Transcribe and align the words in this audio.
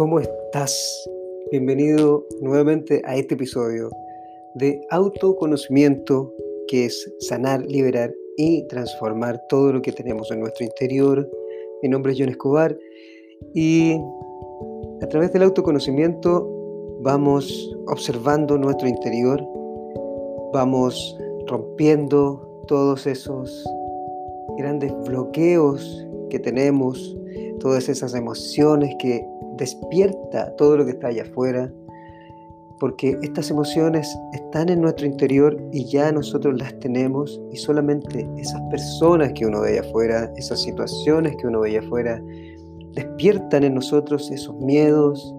¿cómo 0.00 0.18
estás? 0.18 1.10
Bienvenido 1.50 2.26
nuevamente 2.40 3.02
a 3.04 3.16
este 3.16 3.34
episodio 3.34 3.90
de 4.54 4.80
autoconocimiento 4.88 6.32
que 6.68 6.86
es 6.86 7.12
sanar, 7.18 7.66
liberar 7.66 8.10
y 8.38 8.66
transformar 8.68 9.38
todo 9.50 9.74
lo 9.74 9.82
que 9.82 9.92
tenemos 9.92 10.30
en 10.30 10.40
nuestro 10.40 10.64
interior. 10.64 11.30
Mi 11.82 11.90
nombre 11.90 12.14
es 12.14 12.18
John 12.18 12.30
Escobar 12.30 12.78
y 13.52 13.92
a 15.02 15.06
través 15.10 15.34
del 15.34 15.42
autoconocimiento 15.42 16.48
vamos 17.02 17.70
observando 17.86 18.56
nuestro 18.56 18.88
interior, 18.88 19.46
vamos 20.54 21.14
rompiendo 21.46 22.64
todos 22.68 23.06
esos 23.06 23.68
grandes 24.56 24.94
bloqueos 25.04 26.06
que 26.30 26.38
tenemos, 26.38 27.18
todas 27.58 27.90
esas 27.90 28.14
emociones 28.14 28.94
que 28.98 29.29
despierta 29.60 30.56
todo 30.56 30.78
lo 30.78 30.84
que 30.84 30.92
está 30.92 31.08
allá 31.08 31.22
afuera, 31.22 31.70
porque 32.80 33.16
estas 33.22 33.50
emociones 33.50 34.08
están 34.32 34.70
en 34.70 34.80
nuestro 34.80 35.06
interior 35.06 35.56
y 35.70 35.84
ya 35.84 36.10
nosotros 36.10 36.58
las 36.58 36.76
tenemos 36.80 37.40
y 37.52 37.56
solamente 37.56 38.26
esas 38.38 38.60
personas 38.70 39.34
que 39.34 39.44
uno 39.44 39.60
ve 39.60 39.78
allá 39.78 39.88
afuera, 39.88 40.32
esas 40.36 40.62
situaciones 40.62 41.36
que 41.36 41.46
uno 41.46 41.60
ve 41.60 41.70
allá 41.70 41.80
afuera, 41.80 42.22
despiertan 42.94 43.64
en 43.64 43.74
nosotros 43.74 44.30
esos 44.30 44.56
miedos, 44.56 45.34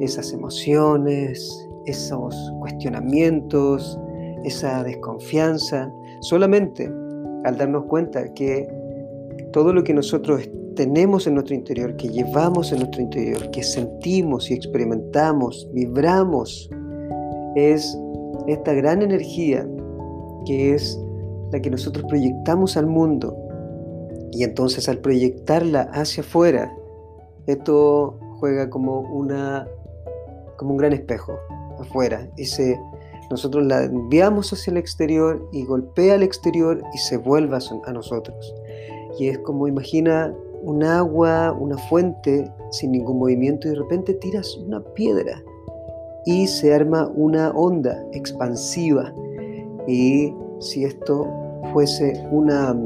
esas 0.00 0.32
emociones, 0.32 1.68
esos 1.84 2.34
cuestionamientos, 2.60 4.00
esa 4.44 4.82
desconfianza, 4.82 5.92
solamente 6.22 6.90
al 7.44 7.58
darnos 7.58 7.84
cuenta 7.84 8.32
que 8.32 8.66
todo 9.52 9.74
lo 9.74 9.84
que 9.84 9.92
nosotros 9.92 10.48
tenemos 10.80 11.26
en 11.26 11.34
nuestro 11.34 11.54
interior, 11.54 11.94
que 11.96 12.08
llevamos 12.08 12.72
en 12.72 12.78
nuestro 12.78 13.02
interior, 13.02 13.50
que 13.50 13.62
sentimos 13.62 14.50
y 14.50 14.54
experimentamos, 14.54 15.68
vibramos, 15.74 16.70
es 17.54 17.98
esta 18.46 18.72
gran 18.72 19.02
energía 19.02 19.68
que 20.46 20.72
es 20.74 20.98
la 21.52 21.60
que 21.60 21.68
nosotros 21.68 22.06
proyectamos 22.08 22.78
al 22.78 22.86
mundo. 22.86 23.36
Y 24.32 24.42
entonces 24.42 24.88
al 24.88 25.00
proyectarla 25.00 25.82
hacia 25.92 26.22
afuera, 26.22 26.74
esto 27.44 28.18
juega 28.38 28.70
como, 28.70 29.00
una, 29.00 29.68
como 30.56 30.70
un 30.70 30.76
gran 30.78 30.94
espejo 30.94 31.34
afuera. 31.78 32.26
Y 32.38 32.44
nosotros 33.30 33.66
la 33.66 33.84
enviamos 33.84 34.50
hacia 34.54 34.70
el 34.70 34.78
exterior 34.78 35.46
y 35.52 35.62
golpea 35.62 36.14
al 36.14 36.22
exterior 36.22 36.82
y 36.94 36.96
se 36.96 37.18
vuelve 37.18 37.58
a 37.84 37.92
nosotros. 37.92 38.54
Y 39.18 39.28
es 39.28 39.38
como 39.40 39.68
imagina 39.68 40.34
un 40.62 40.82
agua, 40.84 41.52
una 41.52 41.76
fuente 41.76 42.50
sin 42.70 42.92
ningún 42.92 43.18
movimiento 43.18 43.68
y 43.68 43.70
de 43.70 43.76
repente 43.76 44.14
tiras 44.14 44.56
una 44.56 44.80
piedra 44.94 45.42
y 46.24 46.46
se 46.46 46.74
arma 46.74 47.10
una 47.14 47.50
onda 47.50 48.04
expansiva. 48.12 49.12
Y 49.86 50.34
si 50.58 50.84
esto 50.84 51.26
fuese 51.72 52.26
una, 52.30 52.76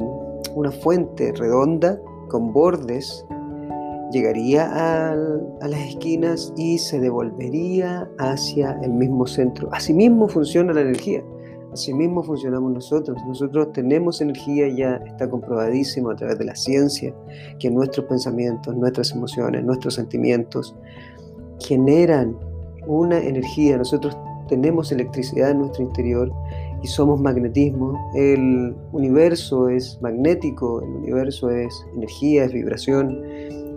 una 0.54 0.70
fuente 0.70 1.32
redonda 1.32 2.00
con 2.28 2.52
bordes, 2.52 3.26
llegaría 4.12 4.66
a, 4.66 5.12
a, 5.60 5.68
las 5.68 5.80
esquinas 5.80 6.52
y 6.56 6.78
se 6.78 7.00
devolvería 7.00 8.08
hacia 8.18 8.78
el 8.82 8.92
mismo 8.92 9.26
centro. 9.26 9.68
Asimismo 9.72 10.28
funciona 10.28 10.72
la 10.72 10.82
energía. 10.82 11.22
Asimismo 11.74 12.22
funcionamos 12.22 12.72
nosotros. 12.72 13.18
Nosotros 13.26 13.72
tenemos 13.72 14.20
energía, 14.20 14.68
ya 14.68 15.02
está 15.06 15.28
comprobadísimo 15.28 16.10
a 16.10 16.14
través 16.14 16.38
de 16.38 16.44
la 16.44 16.54
ciencia, 16.54 17.12
que 17.58 17.68
nuestros 17.68 18.06
pensamientos, 18.06 18.76
nuestras 18.76 19.10
emociones, 19.10 19.64
nuestros 19.64 19.94
sentimientos 19.94 20.76
generan 21.58 22.36
una 22.86 23.18
energía. 23.18 23.76
Nosotros 23.76 24.16
tenemos 24.48 24.92
electricidad 24.92 25.50
en 25.50 25.58
nuestro 25.58 25.82
interior 25.82 26.30
y 26.80 26.86
somos 26.86 27.20
magnetismo. 27.20 27.98
El 28.14 28.76
universo 28.92 29.68
es 29.68 29.98
magnético, 30.00 30.80
el 30.80 30.90
universo 30.90 31.50
es 31.50 31.74
energía, 31.96 32.44
es 32.44 32.52
vibración. 32.52 33.20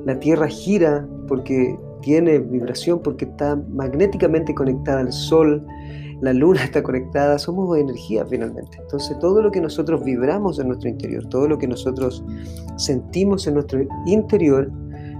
La 0.05 0.19
Tierra 0.19 0.47
gira 0.47 1.07
porque 1.27 1.75
tiene 2.01 2.37
vibración, 2.37 2.99
porque 2.99 3.25
está 3.25 3.55
magnéticamente 3.55 4.53
conectada 4.53 4.99
al 4.99 5.11
Sol 5.11 5.65
la 6.21 6.33
luna 6.33 6.63
está 6.63 6.81
conectada, 6.83 7.37
somos 7.37 7.77
energía 7.77 8.25
finalmente. 8.25 8.77
Entonces 8.81 9.17
todo 9.19 9.41
lo 9.41 9.51
que 9.51 9.61
nosotros 9.61 10.03
vibramos 10.03 10.59
en 10.59 10.67
nuestro 10.67 10.89
interior, 10.89 11.27
todo 11.29 11.47
lo 11.47 11.57
que 11.57 11.67
nosotros 11.67 12.23
sentimos 12.77 13.47
en 13.47 13.55
nuestro 13.55 13.81
interior, 14.05 14.71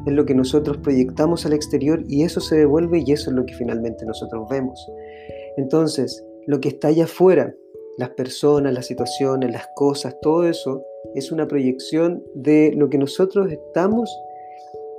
es 0.06 0.14
lo 0.14 0.26
que 0.26 0.34
nosotros 0.34 0.78
proyectamos 0.78 1.46
al 1.46 1.54
exterior 1.54 2.02
y 2.08 2.24
eso 2.24 2.40
se 2.40 2.56
devuelve 2.58 3.04
y 3.06 3.12
eso 3.12 3.30
es 3.30 3.36
lo 3.36 3.46
que 3.46 3.54
finalmente 3.54 4.06
nosotros 4.06 4.48
vemos. 4.50 4.80
Entonces, 5.58 6.24
lo 6.46 6.62
que 6.62 6.70
está 6.70 6.88
allá 6.88 7.04
afuera, 7.04 7.54
las 7.98 8.12
personas, 8.12 8.74
las 8.74 8.86
situaciones, 8.86 9.52
las 9.52 9.68
cosas, 9.76 10.16
todo 10.22 10.48
eso 10.48 10.82
es 11.14 11.32
una 11.32 11.48
proyección 11.48 12.24
de 12.36 12.72
lo 12.76 12.90
que 12.90 12.98
nosotros 12.98 13.52
estamos 13.52 14.10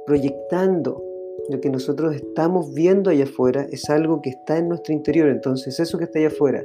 proyectando 0.07 1.03
lo 1.49 1.61
que 1.61 1.71
nosotros 1.71 2.15
estamos 2.15 2.73
viendo 2.75 3.11
allá 3.11 3.25
afuera 3.25 3.67
es 3.71 3.89
algo 3.89 4.21
que 4.21 4.31
está 4.31 4.59
en 4.59 4.69
nuestro 4.69 4.93
interior. 4.93 5.29
Entonces 5.29 5.81
eso 5.81 5.99
que 5.99 6.05
está 6.05 6.19
allá 6.19 6.29
afuera 6.29 6.65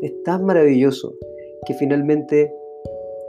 es 0.00 0.22
tan 0.24 0.44
maravilloso 0.44 1.14
que 1.66 1.74
finalmente 1.74 2.52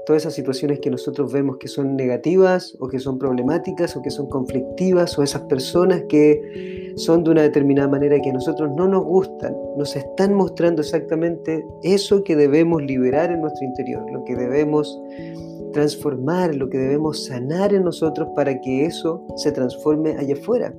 todas 0.06 0.24
esas 0.24 0.34
situaciones 0.34 0.80
que 0.80 0.90
nosotros 0.90 1.32
vemos 1.32 1.58
que 1.58 1.68
son 1.68 1.96
negativas 1.96 2.76
o 2.80 2.88
que 2.88 3.00
son 3.00 3.20
problemáticas 3.20 3.96
o 3.96 4.02
que 4.02 4.12
son 4.12 4.28
conflictivas 4.28 5.18
o 5.18 5.24
esas 5.24 5.44
personas 5.44 6.04
que 6.10 6.94
son 6.96 7.24
de 7.24 7.32
una 7.32 7.42
determinada 7.44 7.88
manera 7.88 8.20
que 8.22 8.30
a 8.30 8.34
nosotros 8.34 8.70
no 8.76 8.88
nos 8.88 9.04
gustan, 9.04 9.56
nos 9.78 9.96
están 9.96 10.34
mostrando 10.34 10.82
exactamente 10.82 11.66
eso 11.82 12.24
que 12.24 12.36
debemos 12.36 12.84
liberar 12.84 13.32
en 13.32 13.42
nuestro 13.42 13.66
interior, 13.66 14.04
lo 14.12 14.24
que 14.26 14.36
debemos 14.36 15.00
transformar, 15.72 16.54
lo 16.54 16.70
que 16.70 16.78
debemos 16.78 17.26
sanar 17.26 17.74
en 17.74 17.84
nosotros 17.84 18.30
para 18.36 18.60
que 18.62 18.86
eso 18.86 19.26
se 19.38 19.52
transforme 19.52 20.16
allá 20.18 20.36
afuera. 20.36 20.74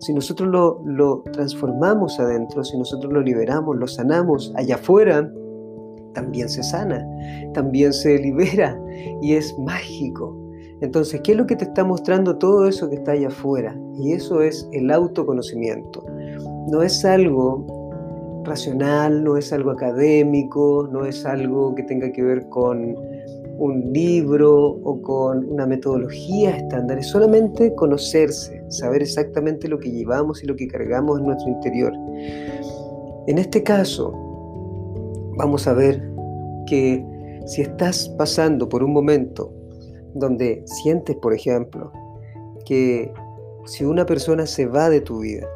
Si 0.00 0.14
nosotros 0.14 0.48
lo, 0.84 1.22
transformamos 1.32 2.18
adentro, 2.18 2.64
si 2.64 2.78
nosotros 2.78 3.12
lo 3.12 3.20
liberamos, 3.20 3.76
lo 3.76 3.86
sanamos 3.86 4.52
allá 4.56 4.76
afuera, 4.76 5.30
también 6.14 6.48
se 6.48 6.62
sana, 6.62 7.06
también 7.52 7.92
se 7.92 8.18
libera 8.18 8.80
y 9.20 9.34
es 9.34 9.56
mágico. 9.58 10.36
Entonces, 10.80 11.20
¿qué 11.22 11.32
es 11.32 11.38
lo 11.38 11.46
que 11.46 11.56
te 11.56 11.64
está 11.64 11.84
mostrando 11.84 12.38
todo 12.38 12.66
eso 12.66 12.88
que 12.88 12.96
está 12.96 13.12
allá 13.12 13.28
afuera? 13.28 13.78
Y 13.94 14.12
eso 14.12 14.40
es 14.40 14.66
el 14.72 14.90
autoconocimiento. 14.90 16.02
No 16.68 16.82
es 16.82 17.04
algo 17.04 18.42
racional, 18.44 19.22
no 19.22 19.36
es 19.36 19.52
algo 19.52 19.70
académico, 19.70 20.88
no 20.90 21.04
es 21.04 21.26
algo 21.26 21.74
que 21.74 21.82
tenga 21.82 22.10
que 22.10 22.22
ver 22.22 22.48
con 22.48 22.96
un 23.60 23.92
libro 23.92 24.58
o 24.58 25.02
con 25.02 25.44
una 25.44 25.66
metodología 25.66 26.56
estándar, 26.56 26.98
es 26.98 27.08
solamente 27.08 27.74
conocerse, 27.74 28.64
saber 28.68 29.02
exactamente 29.02 29.68
lo 29.68 29.78
que 29.78 29.90
llevamos 29.90 30.42
y 30.42 30.46
lo 30.46 30.56
que 30.56 30.66
cargamos 30.66 31.20
en 31.20 31.26
nuestro 31.26 31.50
interior. 31.50 31.92
En 33.26 33.36
este 33.36 33.62
caso, 33.62 34.12
vamos 35.36 35.66
a 35.66 35.74
ver 35.74 36.02
que 36.66 37.04
si 37.44 37.60
estás 37.60 38.08
pasando 38.16 38.66
por 38.66 38.82
un 38.82 38.94
momento 38.94 39.52
donde 40.14 40.62
sientes, 40.64 41.16
por 41.16 41.34
ejemplo, 41.34 41.92
que 42.64 43.12
si 43.66 43.84
una 43.84 44.06
persona 44.06 44.46
se 44.46 44.64
va 44.66 44.88
de 44.88 45.02
tu 45.02 45.20
vida, 45.20 45.46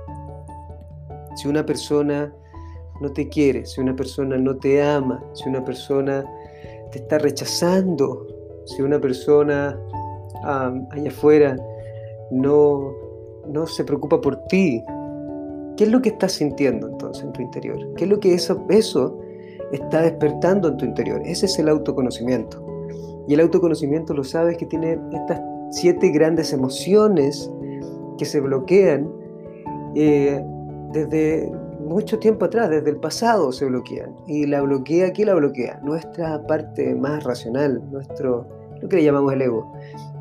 si 1.36 1.48
una 1.48 1.64
persona 1.64 2.30
no 3.00 3.10
te 3.10 3.30
quiere, 3.30 3.64
si 3.64 3.80
una 3.80 3.96
persona 3.96 4.36
no 4.36 4.56
te 4.58 4.82
ama, 4.82 5.24
si 5.32 5.48
una 5.48 5.64
persona 5.64 6.22
te 6.94 7.00
está 7.00 7.18
rechazando, 7.18 8.24
si 8.66 8.80
una 8.80 9.00
persona 9.00 9.76
allá 10.44 11.08
afuera 11.08 11.56
no, 12.30 12.92
no 13.48 13.66
se 13.66 13.82
preocupa 13.82 14.20
por 14.20 14.36
ti, 14.44 14.80
¿qué 15.76 15.84
es 15.84 15.90
lo 15.90 16.00
que 16.00 16.10
estás 16.10 16.32
sintiendo 16.32 16.86
entonces 16.86 17.24
en 17.24 17.32
tu 17.32 17.42
interior? 17.42 17.78
¿Qué 17.96 18.04
es 18.04 18.10
lo 18.10 18.20
que 18.20 18.34
eso, 18.34 18.64
eso 18.68 19.18
está 19.72 20.02
despertando 20.02 20.68
en 20.68 20.76
tu 20.76 20.84
interior? 20.84 21.20
Ese 21.24 21.46
es 21.46 21.58
el 21.58 21.68
autoconocimiento. 21.68 22.64
Y 23.26 23.34
el 23.34 23.40
autoconocimiento 23.40 24.14
lo 24.14 24.22
sabes 24.22 24.56
que 24.56 24.66
tiene 24.66 24.96
estas 25.12 25.40
siete 25.72 26.10
grandes 26.10 26.52
emociones 26.52 27.50
que 28.18 28.24
se 28.24 28.38
bloquean 28.38 29.10
eh, 29.96 30.40
desde 30.92 31.50
mucho 31.84 32.18
tiempo 32.18 32.44
atrás, 32.46 32.70
desde 32.70 32.90
el 32.90 32.96
pasado 32.96 33.52
se 33.52 33.66
bloquean. 33.66 34.14
Y 34.26 34.46
la 34.46 34.62
bloquea, 34.62 35.12
¿qué 35.12 35.24
la 35.24 35.34
bloquea? 35.34 35.80
Nuestra 35.82 36.46
parte 36.46 36.94
más 36.94 37.24
racional, 37.24 37.82
nuestro, 37.90 38.46
lo 38.80 38.88
que 38.88 38.96
le 38.96 39.04
llamamos 39.04 39.32
el 39.32 39.42
ego. 39.42 39.72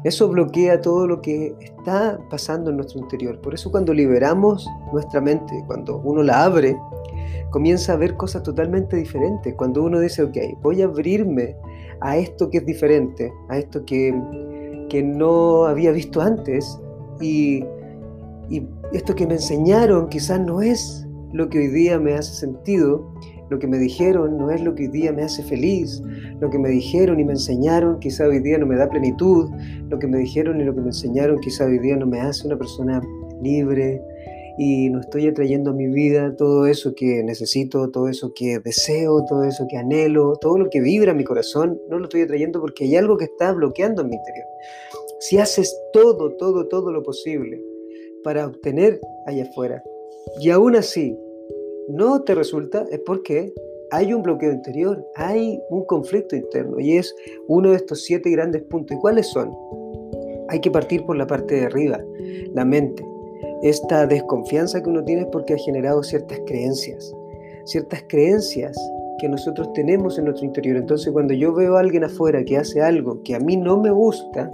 Eso 0.03 0.27
bloquea 0.27 0.81
todo 0.81 1.07
lo 1.07 1.21
que 1.21 1.55
está 1.61 2.19
pasando 2.29 2.69
en 2.69 2.77
nuestro 2.77 2.99
interior. 2.99 3.39
Por 3.41 3.53
eso 3.53 3.71
cuando 3.71 3.93
liberamos 3.93 4.67
nuestra 4.91 5.21
mente, 5.21 5.63
cuando 5.67 5.97
uno 6.03 6.23
la 6.23 6.43
abre, 6.43 6.77
comienza 7.49 7.93
a 7.93 7.95
ver 7.95 8.17
cosas 8.17 8.43
totalmente 8.43 8.97
diferentes. 8.97 9.53
Cuando 9.55 9.83
uno 9.83 9.99
dice, 9.99 10.23
ok, 10.23 10.37
voy 10.61 10.81
a 10.81 10.85
abrirme 10.85 11.55
a 12.01 12.17
esto 12.17 12.49
que 12.49 12.57
es 12.57 12.65
diferente, 12.65 13.31
a 13.49 13.57
esto 13.57 13.85
que, 13.85 14.13
que 14.89 15.01
no 15.01 15.65
había 15.65 15.91
visto 15.91 16.21
antes, 16.21 16.79
y 17.21 17.63
y, 18.49 18.67
esto 18.91 19.15
que 19.15 19.25
me 19.25 19.35
enseñaron 19.35 20.09
quizás 20.09 20.39
no 20.39 20.61
es 20.61 21.07
lo 21.33 21.49
que 21.49 21.59
hoy 21.59 21.67
día 21.67 21.99
me 21.99 22.13
hace 22.13 22.33
sentido, 22.33 23.13
lo 23.49 23.59
que 23.59 23.67
me 23.67 23.77
dijeron 23.77 24.37
no 24.37 24.49
es 24.51 24.61
lo 24.61 24.73
que 24.73 24.83
hoy 24.83 24.89
día 24.89 25.11
me 25.11 25.23
hace 25.23 25.43
feliz, 25.43 26.01
lo 26.39 26.49
que 26.49 26.57
me 26.57 26.69
dijeron 26.69 27.19
y 27.19 27.25
me 27.25 27.33
enseñaron 27.33 27.99
quizás 27.99 28.27
hoy 28.27 28.39
día 28.39 28.57
no 28.57 28.65
me 28.65 28.77
da 28.77 28.89
plenitud, 28.89 29.49
lo 29.89 29.99
que 29.99 30.07
me 30.07 30.19
dijeron 30.19 30.61
y 30.61 30.63
lo 30.63 30.73
que 30.73 30.81
me 30.81 30.87
enseñaron 30.87 31.39
quizás 31.39 31.67
hoy 31.67 31.79
día 31.79 31.97
no 31.97 32.05
me 32.05 32.19
hace 32.21 32.47
una 32.47 32.57
persona 32.57 33.01
libre, 33.41 34.01
y 34.57 34.89
no 34.89 34.99
estoy 34.99 35.27
atrayendo 35.27 35.71
a 35.71 35.73
mi 35.73 35.87
vida 35.87 36.35
todo 36.35 36.67
eso 36.67 36.93
que 36.95 37.23
necesito, 37.23 37.89
todo 37.89 38.07
eso 38.07 38.33
que 38.35 38.59
deseo, 38.59 39.25
todo 39.25 39.43
eso 39.43 39.65
que 39.67 39.77
anhelo, 39.77 40.35
todo 40.39 40.57
lo 40.57 40.69
que 40.69 40.79
vibra 40.79 41.13
mi 41.13 41.23
corazón, 41.23 41.79
no 41.89 41.97
lo 41.97 42.05
estoy 42.05 42.21
atrayendo 42.21 42.61
porque 42.61 42.83
hay 42.85 42.95
algo 42.95 43.17
que 43.17 43.25
está 43.25 43.51
bloqueando 43.51 44.03
en 44.03 44.09
mi 44.09 44.15
interior. 44.15 44.45
Si 45.19 45.37
haces 45.37 45.75
todo, 45.91 46.35
todo, 46.37 46.67
todo 46.67 46.91
lo 46.91 47.01
posible 47.01 47.63
para 48.23 48.45
obtener 48.45 48.99
allá 49.25 49.43
afuera 49.43 49.83
y 50.39 50.49
aún 50.49 50.75
así 50.75 51.17
no 51.87 52.21
te 52.23 52.35
resulta, 52.35 52.85
es 52.91 52.99
porque 52.99 53.53
hay 53.91 54.13
un 54.13 54.23
bloqueo 54.23 54.51
interior, 54.51 55.05
hay 55.15 55.59
un 55.69 55.85
conflicto 55.85 56.35
interno 56.35 56.79
y 56.79 56.97
es 56.97 57.13
uno 57.47 57.71
de 57.71 57.77
estos 57.77 58.03
siete 58.03 58.29
grandes 58.31 58.63
puntos. 58.63 58.97
¿Y 58.97 58.99
cuáles 58.99 59.27
son? 59.27 59.51
Hay 60.49 60.59
que 60.59 60.71
partir 60.71 61.05
por 61.05 61.17
la 61.17 61.27
parte 61.27 61.55
de 61.55 61.65
arriba, 61.65 61.99
la 62.53 62.65
mente 62.65 63.03
esta 63.63 64.05
desconfianza 64.05 64.83
que 64.83 64.89
uno 64.89 65.05
tiene 65.05 65.21
es 65.21 65.27
porque 65.27 65.53
ha 65.53 65.57
generado 65.57 66.03
ciertas 66.03 66.37
creencias, 66.45 67.15
ciertas 67.63 68.03
creencias 68.09 68.77
que 69.19 69.29
nosotros 69.29 69.71
tenemos 69.71 70.17
en 70.17 70.25
nuestro 70.25 70.45
interior. 70.45 70.75
Entonces 70.75 71.13
cuando 71.13 71.33
yo 71.33 71.53
veo 71.53 71.77
a 71.77 71.79
alguien 71.79 72.03
afuera 72.03 72.43
que 72.43 72.57
hace 72.57 72.81
algo 72.81 73.23
que 73.23 73.35
a 73.35 73.39
mí 73.39 73.55
no 73.55 73.79
me 73.79 73.89
gusta, 73.89 74.51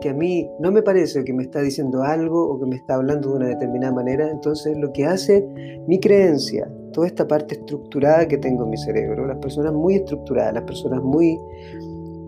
que 0.00 0.10
a 0.10 0.14
mí 0.14 0.48
no 0.58 0.70
me 0.72 0.82
parece 0.82 1.24
que 1.24 1.32
me 1.32 1.42
está 1.42 1.60
diciendo 1.60 2.02
algo 2.02 2.50
o 2.50 2.58
que 2.58 2.66
me 2.66 2.76
está 2.76 2.94
hablando 2.94 3.30
de 3.30 3.36
una 3.36 3.48
determinada 3.48 3.92
manera, 3.92 4.30
entonces 4.30 4.76
lo 4.76 4.92
que 4.92 5.06
hace 5.06 5.46
mi 5.86 5.98
creencia, 6.00 6.70
toda 6.92 7.06
esta 7.06 7.26
parte 7.26 7.54
estructurada 7.54 8.26
que 8.26 8.38
tengo 8.38 8.64
en 8.64 8.70
mi 8.70 8.78
cerebro, 8.78 9.26
las 9.26 9.38
personas 9.38 9.72
muy 9.72 9.96
estructuradas, 9.96 10.54
las 10.54 10.64
personas 10.64 11.02
muy 11.02 11.38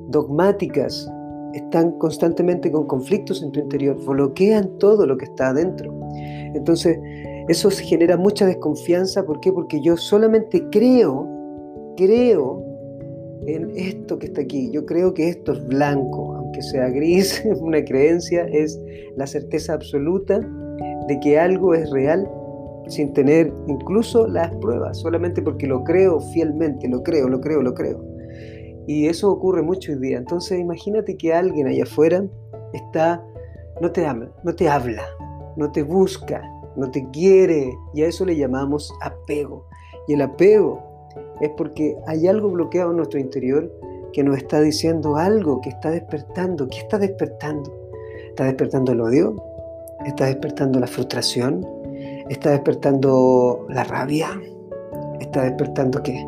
dogmáticas, 0.08 1.10
están 1.54 1.92
constantemente 1.98 2.70
con 2.70 2.86
conflictos 2.86 3.42
en 3.42 3.52
tu 3.52 3.60
interior, 3.60 3.96
bloquean 4.04 4.78
todo 4.78 5.06
lo 5.06 5.16
que 5.16 5.26
está 5.26 5.48
adentro. 5.48 5.92
Entonces, 6.54 6.98
eso 7.48 7.70
genera 7.70 8.16
mucha 8.16 8.46
desconfianza. 8.46 9.24
¿Por 9.24 9.40
qué? 9.40 9.52
Porque 9.52 9.80
yo 9.80 9.96
solamente 9.96 10.64
creo, 10.70 11.28
creo 11.96 12.62
en 13.46 13.70
esto 13.76 14.18
que 14.18 14.26
está 14.26 14.42
aquí. 14.42 14.70
Yo 14.70 14.86
creo 14.86 15.12
que 15.14 15.28
esto 15.28 15.52
es 15.52 15.66
blanco, 15.66 16.31
aunque 16.52 16.62
sea 16.62 16.90
gris, 16.90 17.42
una 17.60 17.82
creencia 17.82 18.44
es 18.44 18.78
la 19.16 19.26
certeza 19.26 19.72
absoluta 19.72 20.40
de 21.08 21.18
que 21.20 21.38
algo 21.38 21.74
es 21.74 21.90
real 21.90 22.30
sin 22.88 23.12
tener 23.14 23.52
incluso 23.68 24.26
las 24.26 24.54
pruebas, 24.56 24.98
solamente 24.98 25.40
porque 25.40 25.66
lo 25.66 25.82
creo 25.84 26.20
fielmente, 26.20 26.88
lo 26.88 27.02
creo, 27.02 27.28
lo 27.28 27.40
creo, 27.40 27.62
lo 27.62 27.72
creo. 27.72 28.04
Y 28.86 29.06
eso 29.06 29.30
ocurre 29.30 29.62
mucho 29.62 29.92
hoy 29.92 29.98
día. 29.98 30.18
Entonces 30.18 30.58
imagínate 30.58 31.16
que 31.16 31.32
alguien 31.32 31.68
allá 31.68 31.84
afuera 31.84 32.24
está, 32.74 33.24
no 33.80 33.90
te 33.90 34.04
habla, 34.04 34.30
no 34.44 34.54
te 34.54 34.68
habla, 34.68 35.04
no 35.56 35.70
te 35.72 35.82
busca, 35.82 36.42
no 36.76 36.90
te 36.90 37.08
quiere. 37.12 37.72
Y 37.94 38.02
a 38.02 38.08
eso 38.08 38.26
le 38.26 38.36
llamamos 38.36 38.92
apego. 39.00 39.64
Y 40.08 40.14
el 40.14 40.22
apego 40.22 40.82
es 41.40 41.50
porque 41.56 41.96
hay 42.06 42.26
algo 42.26 42.50
bloqueado 42.50 42.90
en 42.90 42.96
nuestro 42.98 43.20
interior 43.20 43.72
que 44.12 44.22
nos 44.22 44.36
está 44.36 44.60
diciendo 44.60 45.16
algo, 45.16 45.60
que 45.60 45.70
está 45.70 45.90
despertando. 45.90 46.68
¿Qué 46.68 46.78
está 46.78 46.98
despertando? 46.98 47.72
¿Está 48.28 48.44
despertando 48.44 48.92
el 48.92 49.00
odio? 49.00 49.36
¿Está 50.06 50.26
despertando 50.26 50.80
la 50.80 50.86
frustración? 50.86 51.66
¿Está 52.28 52.50
despertando 52.50 53.66
la 53.68 53.84
rabia? 53.84 54.28
¿Está 55.20 55.42
despertando 55.44 56.02
qué? 56.02 56.26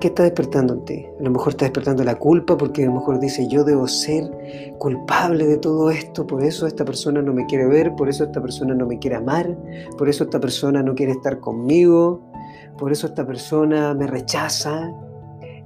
¿Qué 0.00 0.08
está 0.08 0.24
despertando 0.24 0.74
en 0.74 0.84
ti? 0.84 1.06
A 1.18 1.22
lo 1.22 1.30
mejor 1.30 1.50
está 1.50 1.64
despertando 1.64 2.04
la 2.04 2.16
culpa 2.16 2.58
porque 2.58 2.82
a 2.82 2.86
lo 2.86 2.92
mejor 2.92 3.18
dice 3.20 3.48
yo 3.48 3.64
debo 3.64 3.88
ser 3.88 4.30
culpable 4.78 5.46
de 5.46 5.56
todo 5.56 5.90
esto, 5.90 6.26
por 6.26 6.44
eso 6.44 6.66
esta 6.66 6.84
persona 6.84 7.22
no 7.22 7.32
me 7.32 7.46
quiere 7.46 7.66
ver, 7.66 7.94
por 7.96 8.10
eso 8.10 8.24
esta 8.24 8.42
persona 8.42 8.74
no 8.74 8.86
me 8.86 8.98
quiere 8.98 9.16
amar, 9.16 9.56
por 9.96 10.10
eso 10.10 10.24
esta 10.24 10.38
persona 10.38 10.82
no 10.82 10.94
quiere 10.94 11.12
estar 11.12 11.40
conmigo, 11.40 12.20
por 12.76 12.92
eso 12.92 13.06
esta 13.06 13.26
persona 13.26 13.94
me 13.94 14.06
rechaza. 14.06 14.92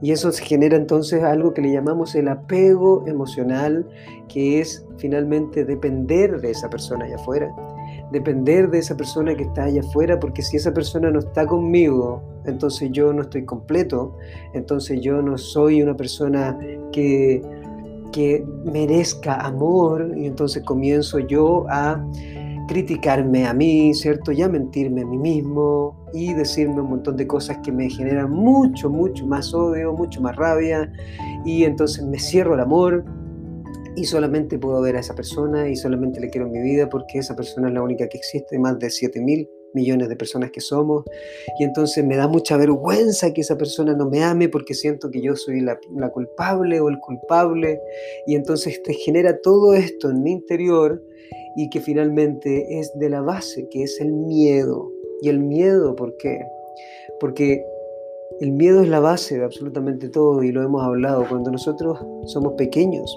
Y 0.00 0.12
eso 0.12 0.30
genera 0.32 0.76
entonces 0.76 1.22
algo 1.22 1.52
que 1.52 1.62
le 1.62 1.72
llamamos 1.72 2.14
el 2.14 2.28
apego 2.28 3.04
emocional, 3.06 3.86
que 4.28 4.60
es 4.60 4.86
finalmente 4.96 5.64
depender 5.64 6.40
de 6.40 6.50
esa 6.50 6.70
persona 6.70 7.04
allá 7.06 7.16
afuera. 7.16 7.54
Depender 8.12 8.70
de 8.70 8.78
esa 8.78 8.96
persona 8.96 9.34
que 9.34 9.42
está 9.42 9.64
allá 9.64 9.80
afuera, 9.80 10.20
porque 10.20 10.42
si 10.42 10.56
esa 10.56 10.72
persona 10.72 11.10
no 11.10 11.18
está 11.18 11.46
conmigo, 11.46 12.22
entonces 12.44 12.90
yo 12.92 13.12
no 13.12 13.22
estoy 13.22 13.44
completo, 13.44 14.16
entonces 14.54 15.00
yo 15.00 15.20
no 15.20 15.36
soy 15.36 15.82
una 15.82 15.96
persona 15.96 16.58
que, 16.92 17.42
que 18.12 18.46
merezca 18.64 19.34
amor, 19.34 20.12
y 20.16 20.26
entonces 20.26 20.62
comienzo 20.62 21.18
yo 21.18 21.66
a 21.68 22.02
criticarme 22.68 23.46
a 23.46 23.54
mí, 23.54 23.92
¿cierto? 23.94 24.30
Y 24.30 24.42
a 24.42 24.48
mentirme 24.48 25.02
a 25.02 25.06
mí 25.06 25.18
mismo 25.18 25.96
y 26.12 26.34
decirme 26.34 26.80
un 26.82 26.90
montón 26.90 27.16
de 27.16 27.26
cosas 27.26 27.58
que 27.64 27.72
me 27.72 27.90
generan 27.90 28.30
mucho, 28.30 28.88
mucho 28.90 29.26
más 29.26 29.52
odio, 29.52 29.92
mucho 29.94 30.20
más 30.20 30.36
rabia, 30.36 30.92
y 31.44 31.64
entonces 31.64 32.04
me 32.04 32.18
cierro 32.18 32.54
al 32.54 32.60
amor, 32.60 33.04
y 33.96 34.04
solamente 34.04 34.58
puedo 34.58 34.80
ver 34.80 34.94
a 34.96 35.00
esa 35.00 35.14
persona 35.16 35.68
y 35.68 35.74
solamente 35.74 36.20
le 36.20 36.30
quiero 36.30 36.46
en 36.46 36.52
mi 36.52 36.60
vida 36.60 36.88
porque 36.88 37.18
esa 37.18 37.34
persona 37.34 37.66
es 37.66 37.74
la 37.74 37.82
única 37.82 38.08
que 38.08 38.18
existe, 38.18 38.56
más 38.56 38.78
de 38.78 38.90
7 38.90 39.20
mil 39.20 39.48
millones 39.74 40.08
de 40.08 40.16
personas 40.16 40.50
que 40.50 40.60
somos, 40.60 41.04
y 41.58 41.64
entonces 41.64 42.04
me 42.04 42.16
da 42.16 42.28
mucha 42.28 42.56
vergüenza 42.56 43.32
que 43.32 43.40
esa 43.40 43.58
persona 43.58 43.94
no 43.94 44.08
me 44.08 44.22
ame 44.22 44.48
porque 44.48 44.74
siento 44.74 45.10
que 45.10 45.20
yo 45.20 45.34
soy 45.36 45.60
la 45.60 46.10
culpable 46.10 46.80
o 46.80 46.88
el 46.88 46.98
culpable, 47.00 47.80
y 48.26 48.36
entonces 48.36 48.80
te 48.82 48.94
genera 48.94 49.40
todo 49.40 49.74
esto 49.74 50.10
en 50.10 50.22
mi 50.22 50.32
interior 50.32 51.02
y 51.58 51.70
que 51.70 51.80
finalmente 51.80 52.78
es 52.78 52.96
de 52.96 53.10
la 53.10 53.20
base, 53.20 53.68
que 53.68 53.82
es 53.82 54.00
el 54.00 54.12
miedo. 54.12 54.92
¿Y 55.22 55.28
el 55.28 55.40
miedo 55.40 55.96
por 55.96 56.16
qué? 56.16 56.38
Porque 57.18 57.64
el 58.38 58.52
miedo 58.52 58.80
es 58.80 58.88
la 58.88 59.00
base 59.00 59.38
de 59.38 59.44
absolutamente 59.44 60.08
todo 60.08 60.44
y 60.44 60.52
lo 60.52 60.62
hemos 60.62 60.84
hablado. 60.84 61.26
Cuando 61.28 61.50
nosotros 61.50 61.98
somos 62.26 62.52
pequeños, 62.52 63.12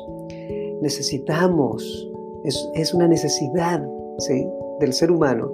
necesitamos, 0.82 2.10
es, 2.74 2.94
una 2.96 3.08
necesidad 3.08 3.88
del 4.80 4.92
ser 4.92 5.12
humano, 5.12 5.54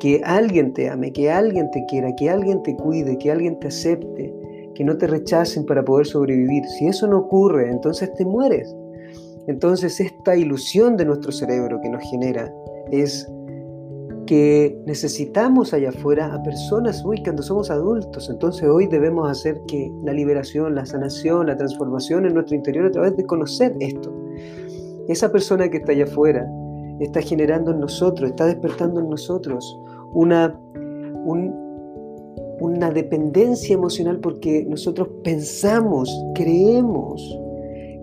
que 0.00 0.22
alguien 0.24 0.72
te 0.72 0.88
ame, 0.88 1.12
que 1.12 1.30
alguien 1.30 1.70
te 1.70 1.84
quiera, 1.90 2.16
que 2.16 2.30
alguien 2.30 2.62
te 2.62 2.74
cuide, 2.74 3.18
que 3.18 3.30
alguien 3.30 3.58
te 3.58 3.66
acepte, 3.66 4.34
que 4.74 4.82
no 4.82 4.96
te 4.96 5.08
rechacen 5.08 5.66
para 5.66 5.84
poder 5.84 6.06
sobrevivir. 6.06 6.64
Si 6.78 6.86
eso 6.86 7.06
no 7.06 7.18
ocurre, 7.18 7.70
entonces 7.70 8.10
te 8.14 8.24
mueres. 8.24 8.74
Entonces 9.48 9.98
esta 9.98 10.36
ilusión 10.36 10.96
de 10.98 11.06
nuestro 11.06 11.32
cerebro 11.32 11.80
que 11.82 11.88
nos 11.88 12.02
genera 12.10 12.52
es 12.92 13.26
que 14.26 14.78
necesitamos 14.84 15.72
allá 15.72 15.88
afuera 15.88 16.34
a 16.34 16.42
personas 16.42 17.02
hoy 17.02 17.22
cuando 17.22 17.42
somos 17.42 17.70
adultos. 17.70 18.28
Entonces 18.28 18.68
hoy 18.68 18.86
debemos 18.86 19.28
hacer 19.30 19.58
que 19.66 19.90
la 20.04 20.12
liberación, 20.12 20.74
la 20.74 20.84
sanación, 20.84 21.46
la 21.46 21.56
transformación 21.56 22.26
en 22.26 22.34
nuestro 22.34 22.56
interior 22.56 22.84
a 22.84 22.90
través 22.90 23.16
de 23.16 23.24
conocer 23.24 23.74
esto. 23.80 24.14
Esa 25.08 25.32
persona 25.32 25.70
que 25.70 25.78
está 25.78 25.92
allá 25.92 26.04
afuera 26.04 26.46
está 27.00 27.22
generando 27.22 27.70
en 27.70 27.80
nosotros, 27.80 28.28
está 28.28 28.44
despertando 28.44 29.00
en 29.00 29.08
nosotros 29.08 29.80
una, 30.12 30.60
una 32.60 32.90
dependencia 32.90 33.72
emocional 33.72 34.20
porque 34.20 34.66
nosotros 34.68 35.08
pensamos, 35.24 36.14
creemos 36.34 37.22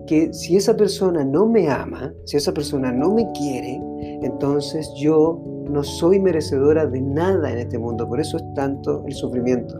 que 0.06 0.32
si 0.32 0.56
esa 0.56 0.76
persona 0.76 1.24
no 1.24 1.46
me 1.46 1.68
ama, 1.68 2.12
si 2.24 2.36
esa 2.36 2.52
persona 2.52 2.92
no 2.92 3.14
me 3.14 3.30
quiere, 3.32 3.80
entonces 4.22 4.90
yo 4.96 5.42
no 5.68 5.82
soy 5.82 6.20
merecedora 6.20 6.86
de 6.86 7.00
nada 7.00 7.50
en 7.50 7.58
este 7.58 7.78
mundo. 7.78 8.08
Por 8.08 8.20
eso 8.20 8.36
es 8.36 8.44
tanto 8.54 9.04
el 9.06 9.14
sufrimiento. 9.14 9.78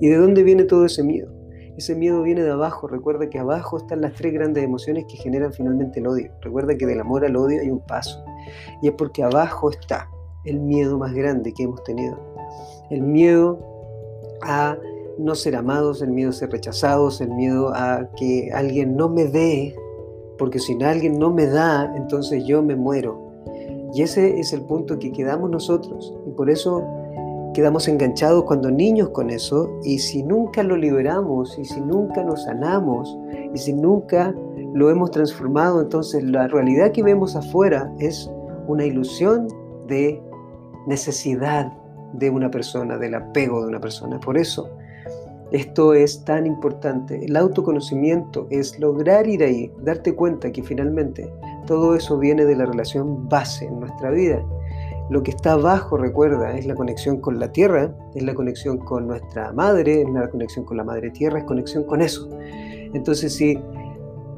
¿Y 0.00 0.08
de 0.08 0.16
dónde 0.16 0.42
viene 0.42 0.64
todo 0.64 0.86
ese 0.86 1.02
miedo? 1.02 1.32
Ese 1.76 1.94
miedo 1.94 2.22
viene 2.22 2.42
de 2.42 2.50
abajo. 2.50 2.86
Recuerda 2.86 3.28
que 3.30 3.38
abajo 3.38 3.78
están 3.78 4.02
las 4.02 4.12
tres 4.14 4.32
grandes 4.32 4.62
emociones 4.62 5.06
que 5.08 5.16
generan 5.16 5.52
finalmente 5.52 6.00
el 6.00 6.06
odio. 6.06 6.30
Recuerda 6.42 6.76
que 6.76 6.86
del 6.86 7.00
amor 7.00 7.24
al 7.24 7.36
odio 7.36 7.60
hay 7.60 7.70
un 7.70 7.80
paso. 7.80 8.22
Y 8.82 8.88
es 8.88 8.94
porque 8.94 9.22
abajo 9.22 9.70
está 9.70 10.08
el 10.44 10.60
miedo 10.60 10.98
más 10.98 11.14
grande 11.14 11.52
que 11.54 11.62
hemos 11.62 11.82
tenido. 11.84 12.18
El 12.90 13.02
miedo 13.02 13.58
a 14.42 14.76
no 15.22 15.34
ser 15.34 15.56
amados, 15.56 16.02
el 16.02 16.10
miedo 16.10 16.30
a 16.30 16.32
ser 16.32 16.50
rechazados, 16.50 17.20
el 17.20 17.30
miedo 17.30 17.72
a 17.74 18.10
que 18.16 18.50
alguien 18.52 18.96
no 18.96 19.08
me 19.08 19.24
dé, 19.24 19.74
porque 20.38 20.58
si 20.58 20.80
alguien 20.82 21.18
no 21.18 21.30
me 21.30 21.46
da, 21.46 21.92
entonces 21.96 22.44
yo 22.44 22.62
me 22.62 22.76
muero. 22.76 23.32
Y 23.94 24.02
ese 24.02 24.40
es 24.40 24.52
el 24.52 24.62
punto 24.62 24.98
que 24.98 25.12
quedamos 25.12 25.50
nosotros. 25.50 26.14
Y 26.26 26.30
por 26.30 26.48
eso 26.48 26.82
quedamos 27.52 27.86
enganchados 27.88 28.44
cuando 28.44 28.70
niños 28.70 29.10
con 29.10 29.30
eso. 29.30 29.70
Y 29.84 29.98
si 29.98 30.22
nunca 30.22 30.62
lo 30.62 30.76
liberamos, 30.76 31.58
y 31.58 31.64
si 31.64 31.80
nunca 31.80 32.24
nos 32.24 32.44
sanamos, 32.44 33.16
y 33.54 33.58
si 33.58 33.72
nunca 33.72 34.34
lo 34.74 34.90
hemos 34.90 35.10
transformado, 35.10 35.82
entonces 35.82 36.24
la 36.24 36.48
realidad 36.48 36.92
que 36.92 37.02
vemos 37.02 37.36
afuera 37.36 37.92
es 37.98 38.30
una 38.66 38.86
ilusión 38.86 39.48
de 39.86 40.22
necesidad 40.86 41.72
de 42.14 42.30
una 42.30 42.50
persona, 42.50 42.98
del 42.98 43.14
apego 43.14 43.62
de 43.62 43.68
una 43.68 43.80
persona. 43.80 44.18
Por 44.20 44.38
eso, 44.38 44.70
esto 45.52 45.92
es 45.92 46.24
tan 46.24 46.46
importante. 46.46 47.24
El 47.24 47.36
autoconocimiento 47.36 48.46
es 48.50 48.78
lograr 48.78 49.26
ir 49.26 49.42
ahí, 49.42 49.70
darte 49.82 50.14
cuenta 50.14 50.50
que 50.50 50.62
finalmente 50.62 51.30
todo 51.66 51.94
eso 51.94 52.18
viene 52.18 52.44
de 52.44 52.56
la 52.56 52.64
relación 52.64 53.28
base 53.28 53.66
en 53.66 53.80
nuestra 53.80 54.10
vida. 54.10 54.42
Lo 55.10 55.22
que 55.22 55.32
está 55.32 55.52
abajo, 55.52 55.98
recuerda, 55.98 56.56
es 56.56 56.64
la 56.64 56.74
conexión 56.74 57.20
con 57.20 57.38
la 57.38 57.52
tierra, 57.52 57.94
es 58.14 58.22
la 58.22 58.34
conexión 58.34 58.78
con 58.78 59.06
nuestra 59.06 59.52
madre, 59.52 60.02
es 60.02 60.08
la 60.08 60.28
conexión 60.30 60.64
con 60.64 60.78
la 60.78 60.84
madre 60.84 61.10
tierra, 61.10 61.40
es 61.40 61.44
conexión 61.44 61.84
con 61.84 62.00
eso. 62.00 62.30
Entonces, 62.94 63.34
si 63.34 63.58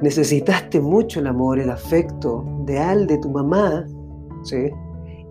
necesitaste 0.01 0.81
mucho 0.81 1.21
el 1.21 1.27
amor, 1.27 1.59
el 1.59 1.69
afecto 1.69 2.43
de 2.65 2.77
Al, 2.77 3.07
de 3.07 3.17
tu 3.19 3.29
mamá, 3.29 3.87
¿sí? 4.43 4.69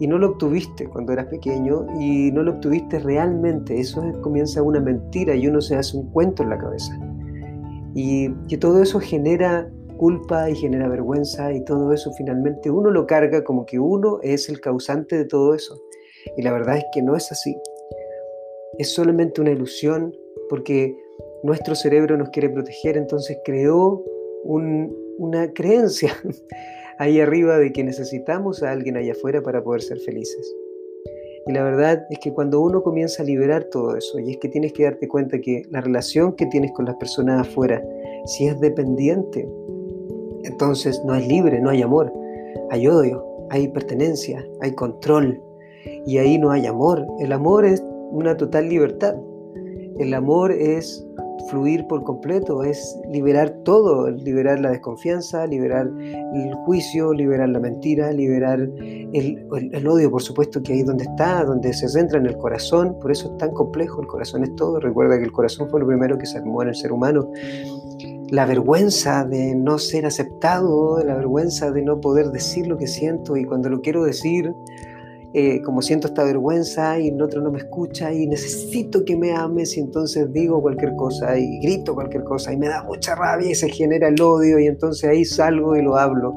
Y 0.05 0.07
no 0.07 0.19
lo 0.19 0.33
obtuviste 0.33 0.87
cuando 0.87 1.15
eras 1.15 1.29
pequeño 1.29 1.87
y 1.99 2.31
no 2.31 2.43
lo 2.43 2.53
obtuviste 2.53 2.99
realmente, 2.99 3.81
eso 3.81 4.03
comienza 4.21 4.61
una 4.61 4.79
mentira 4.79 5.35
y 5.35 5.47
uno 5.47 5.63
se 5.63 5.77
hace 5.77 5.97
un 5.97 6.11
cuento 6.11 6.43
en 6.43 6.51
la 6.51 6.59
cabeza. 6.59 6.93
Y 7.95 8.31
que 8.47 8.59
todo 8.59 8.83
eso 8.83 9.01
genera 9.01 9.67
culpa 9.97 10.51
y 10.51 10.57
genera 10.57 10.91
vergüenza 10.91 11.55
y 11.55 11.65
todo 11.65 11.91
eso 11.91 12.13
finalmente 12.19 12.71
uno 12.71 12.91
lo 12.91 13.07
carga 13.07 13.45
como 13.45 13.65
que 13.65 13.79
uno 13.79 14.19
es 14.23 14.51
el 14.51 14.61
causante 14.61 15.17
de 15.17 15.25
todo 15.25 15.55
eso. 15.55 15.81
Y 16.37 16.43
la 16.43 16.53
verdad 16.53 16.77
es 16.77 16.85
que 16.93 17.01
no 17.01 17.17
es 17.17 17.33
así. 17.33 17.57
Es 18.77 18.93
solamente 18.93 19.41
una 19.41 19.53
ilusión 19.53 20.15
porque 20.51 20.95
nuestro 21.45 21.75
cerebro 21.75 22.19
nos 22.19 22.29
quiere 22.29 22.51
proteger, 22.51 22.99
entonces 22.99 23.39
creó 23.43 24.05
una 24.45 25.51
creencia 25.55 26.15
ahí 26.99 27.21
arriba 27.21 27.59
de 27.59 27.73
que 27.73 27.85
necesitamos 27.85 28.63
a 28.63 28.71
alguien 28.71 28.97
allá 28.97 29.13
afuera 29.13 29.43
para 29.43 29.63
poder 29.63 29.83
ser 29.83 29.99
felices. 30.01 30.55
Y 31.47 31.53
la 31.53 31.63
verdad 31.63 32.07
es 32.11 32.19
que 32.21 32.33
cuando 32.33 32.61
uno 32.61 32.83
comienza 32.83 33.23
a 33.23 33.27
liberar 33.27 33.65
todo 33.65 33.97
eso, 33.97 34.19
y 34.19 34.31
es 34.31 34.37
que 34.39 34.49
tienes 34.49 34.73
que 34.73 34.85
darte 34.85 35.07
cuenta 35.09 35.39
que 35.41 35.63
la 35.71 35.83
relación 35.83 36.35
que 36.37 36.47
tienes 36.47 36.73
con 36.73 36.87
las 36.87 36.97
personas 36.97 37.47
afuera, 37.47 37.83
si 38.25 38.47
es 38.47 38.59
dependiente, 38.61 39.47
entonces 40.45 41.03
no 41.05 41.15
es 41.15 41.27
libre, 41.29 41.61
no 41.61 41.71
hay 41.71 41.83
amor, 41.83 42.13
hay 42.71 42.89
odio, 42.89 43.25
hay 43.51 43.69
pertenencia, 43.69 44.43
hay 44.63 44.75
control, 44.75 45.39
y 46.07 46.19
ahí 46.19 46.39
no 46.39 46.51
hay 46.51 46.67
amor. 46.67 47.07
El 47.19 47.33
amor 47.33 47.65
es 47.65 47.83
una 48.11 48.37
total 48.37 48.69
libertad. 48.69 49.15
El 49.99 50.15
amor 50.15 50.53
es 50.53 51.07
fluir 51.49 51.87
por 51.87 52.03
completo, 52.05 52.63
es 52.65 52.99
liberar 53.11 53.51
todo, 53.65 54.11
liberar 54.11 54.61
la 54.61 54.71
desconfianza, 54.71 55.47
liberar 55.47 55.89
el 55.99 56.55
juicio, 56.65 57.13
liberar 57.13 57.49
la 57.49 57.61
mentira, 57.61 58.13
liberar 58.13 58.61
el, 58.61 59.47
el, 59.73 59.89
odio, 59.89 60.11
por 60.11 60.23
supuesto, 60.23 60.63
que 60.63 60.73
ahí 60.73 60.83
donde 60.83 61.05
está, 61.05 61.45
donde 61.45 61.73
se 61.73 61.89
centra 61.89 62.19
en 62.19 62.27
el 62.27 62.37
corazón, 62.37 62.99
por 63.01 63.11
eso 63.11 63.33
es 63.33 63.39
tan 63.39 63.53
complejo, 63.53 64.01
el 64.01 64.07
corazón 64.07 64.43
es 64.45 64.55
todo, 64.57 64.81
recuerda 64.81 65.19
que 65.19 65.25
el 65.25 65.33
corazón 65.33 65.69
fue 65.71 65.81
lo 65.81 65.87
primero 65.87 66.19
que 66.19 66.27
se 66.27 66.39
armó 66.39 66.63
en 66.63 66.69
el 66.69 66.75
ser 66.75 66.93
humano. 66.93 67.31
La 68.31 68.47
vergüenza 68.47 69.25
de 69.25 69.55
no 69.55 69.79
ser 69.79 70.07
aceptado, 70.07 71.03
la 71.05 71.15
vergüenza 71.15 71.71
de 71.71 71.83
no 71.83 72.01
poder 72.01 72.31
decir 72.31 72.67
lo 72.67 72.77
que 72.77 72.87
siento 72.87 73.37
y 73.37 73.45
cuando 73.45 73.69
lo 73.69 73.81
quiero 73.81 74.03
decir, 74.05 74.55
eh, 75.37 75.61
como 75.63 75.83
siento 75.83 76.07
esta 76.07 76.23
vergüenza 76.23 76.97
y 77.01 77.09
el 77.09 77.21
otro 77.21 77.43
no 77.43 77.51
me 77.51 77.59
escucha 77.59 78.13
y 78.13 78.29
necesito 78.29 79.05
que 79.05 79.17
me 79.17 79.33
ames 79.33 79.77
y 79.77 79.81
entonces 79.81 80.33
digo 80.33 80.63
cualquier 80.63 80.95
cosa 80.95 81.37
y 81.37 81.59
grito 81.59 81.93
cualquier 81.93 82.23
cosa 82.23 82.53
y 82.53 82.57
me 82.57 82.69
da 82.69 82.85
mucha 82.85 83.17
rabia 83.17 83.51
y 83.51 83.57
se 83.57 83.69
genera 83.69 84.07
el 84.07 84.23
odio 84.23 84.61
y 84.61 84.69
entonces 84.69 85.11
ahí 85.11 85.25
salgo 85.25 85.75
y 85.75 85.83
lo 85.83 85.97
hablo. 85.97 86.37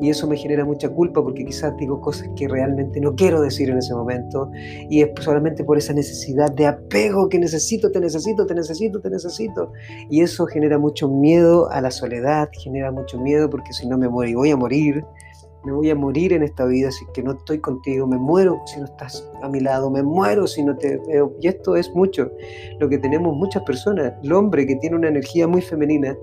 Y 0.00 0.10
eso 0.10 0.26
me 0.26 0.36
genera 0.36 0.64
mucha 0.64 0.88
culpa 0.88 1.22
porque 1.22 1.44
quizás 1.44 1.76
digo 1.76 2.00
cosas 2.00 2.28
que 2.34 2.48
realmente 2.48 3.00
no 3.00 3.14
quiero 3.14 3.40
decir 3.40 3.70
en 3.70 3.78
ese 3.78 3.94
momento 3.94 4.50
y 4.90 5.02
es 5.02 5.10
solamente 5.20 5.62
por 5.62 5.78
esa 5.78 5.92
necesidad 5.92 6.50
de 6.50 6.66
apego 6.66 7.28
que 7.28 7.38
necesito, 7.38 7.92
te 7.92 8.00
necesito, 8.00 8.44
te 8.44 8.56
necesito, 8.56 9.00
te 9.00 9.08
necesito. 9.08 9.72
Y 10.10 10.22
eso 10.22 10.46
genera 10.46 10.78
mucho 10.78 11.08
miedo 11.08 11.70
a 11.70 11.80
la 11.80 11.92
soledad, 11.92 12.48
genera 12.52 12.90
mucho 12.90 13.20
miedo 13.20 13.48
porque 13.48 13.72
si 13.72 13.86
no 13.86 13.96
me 13.96 14.08
muero 14.08 14.40
voy 14.40 14.50
a 14.50 14.56
morir 14.56 15.04
me 15.64 15.72
voy 15.72 15.90
a 15.90 15.94
morir 15.94 16.32
en 16.32 16.42
esta 16.42 16.64
vida 16.64 16.90
si 16.90 17.04
que 17.12 17.22
no 17.22 17.32
estoy 17.32 17.58
contigo, 17.58 18.06
me 18.06 18.18
muero 18.18 18.60
si 18.66 18.80
no 18.80 18.86
estás 18.86 19.28
a 19.42 19.48
mi 19.48 19.60
lado, 19.60 19.90
me 19.90 20.02
muero 20.02 20.46
si 20.46 20.62
no 20.62 20.76
te 20.76 20.98
veo. 21.06 21.34
Y 21.40 21.48
esto 21.48 21.76
es 21.76 21.90
mucho 21.94 22.30
lo 22.78 22.88
que 22.88 22.98
tenemos 22.98 23.34
muchas 23.36 23.62
personas. 23.62 24.14
El 24.22 24.32
hombre 24.32 24.66
que 24.66 24.76
tiene 24.76 24.96
una 24.96 25.08
energía 25.08 25.46
muy 25.46 25.62
femenina 25.62 26.16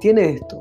tiene 0.00 0.30
esto. 0.30 0.60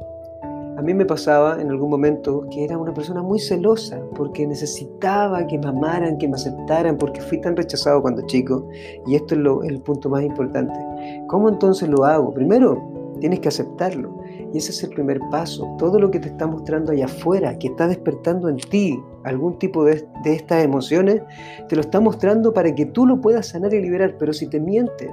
A 0.77 0.81
mí 0.83 0.93
me 0.93 1.07
pasaba 1.07 1.59
en 1.59 1.71
algún 1.71 1.89
momento 1.89 2.45
que 2.51 2.63
era 2.63 2.77
una 2.77 2.93
persona 2.93 3.23
muy 3.23 3.39
celosa 3.39 3.99
porque 4.15 4.45
necesitaba 4.45 5.47
que 5.47 5.57
me 5.57 5.69
amaran, 5.69 6.19
que 6.19 6.27
me 6.27 6.35
aceptaran, 6.35 6.99
porque 6.99 7.19
fui 7.19 7.41
tan 7.41 7.57
rechazado 7.57 7.99
cuando 8.03 8.21
chico. 8.27 8.69
Y 9.07 9.15
esto 9.15 9.33
es 9.33 9.41
lo, 9.41 9.63
el 9.63 9.81
punto 9.81 10.07
más 10.07 10.23
importante. 10.23 10.79
¿Cómo 11.27 11.49
entonces 11.49 11.89
lo 11.89 12.05
hago? 12.05 12.31
Primero, 12.31 12.79
tienes 13.19 13.39
que 13.39 13.47
aceptarlo. 13.47 14.21
Y 14.53 14.59
ese 14.59 14.71
es 14.71 14.83
el 14.83 14.91
primer 14.91 15.19
paso. 15.29 15.75
Todo 15.77 15.99
lo 15.99 16.09
que 16.09 16.19
te 16.19 16.29
está 16.29 16.47
mostrando 16.47 16.91
allá 16.91 17.05
afuera, 17.05 17.57
que 17.59 17.67
está 17.67 17.87
despertando 17.87 18.49
en 18.49 18.57
ti 18.57 18.99
algún 19.23 19.59
tipo 19.59 19.83
de, 19.83 20.07
de, 20.23 20.33
estas 20.33 20.63
emociones, 20.63 21.21
te 21.67 21.75
lo 21.75 21.81
está 21.81 21.99
mostrando 21.99 22.53
para 22.53 22.73
que 22.73 22.85
tú 22.85 23.05
lo 23.05 23.19
puedas 23.19 23.47
sanar 23.47 23.73
y 23.73 23.81
liberar. 23.81 24.15
Pero 24.17 24.33
si 24.33 24.47
te 24.47 24.59
mientes, 24.59 25.11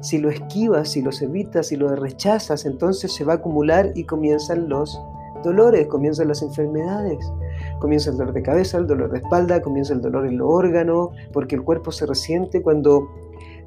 si 0.00 0.18
lo 0.18 0.30
esquivas, 0.30 0.90
si 0.90 1.02
los 1.02 1.20
evitas, 1.22 1.68
si 1.68 1.76
lo 1.76 1.94
rechazas, 1.94 2.64
entonces 2.66 3.12
se 3.12 3.24
va 3.24 3.34
a 3.34 3.36
acumular 3.36 3.90
y 3.94 4.04
comienzan 4.04 4.68
los 4.68 5.00
dolores, 5.42 5.86
comienzan 5.88 6.28
las 6.28 6.42
enfermedades. 6.42 7.32
Comienza 7.80 8.10
el 8.10 8.16
dolor 8.16 8.34
de 8.34 8.42
cabeza, 8.42 8.78
el 8.78 8.86
dolor 8.86 9.10
de 9.10 9.18
espalda, 9.18 9.60
comienza 9.60 9.92
el 9.92 10.00
dolor 10.00 10.26
en 10.26 10.38
los 10.38 10.48
órganos, 10.48 11.08
porque 11.32 11.56
el 11.56 11.62
cuerpo 11.62 11.92
se 11.92 12.06
resiente 12.06 12.62
cuando 12.62 13.08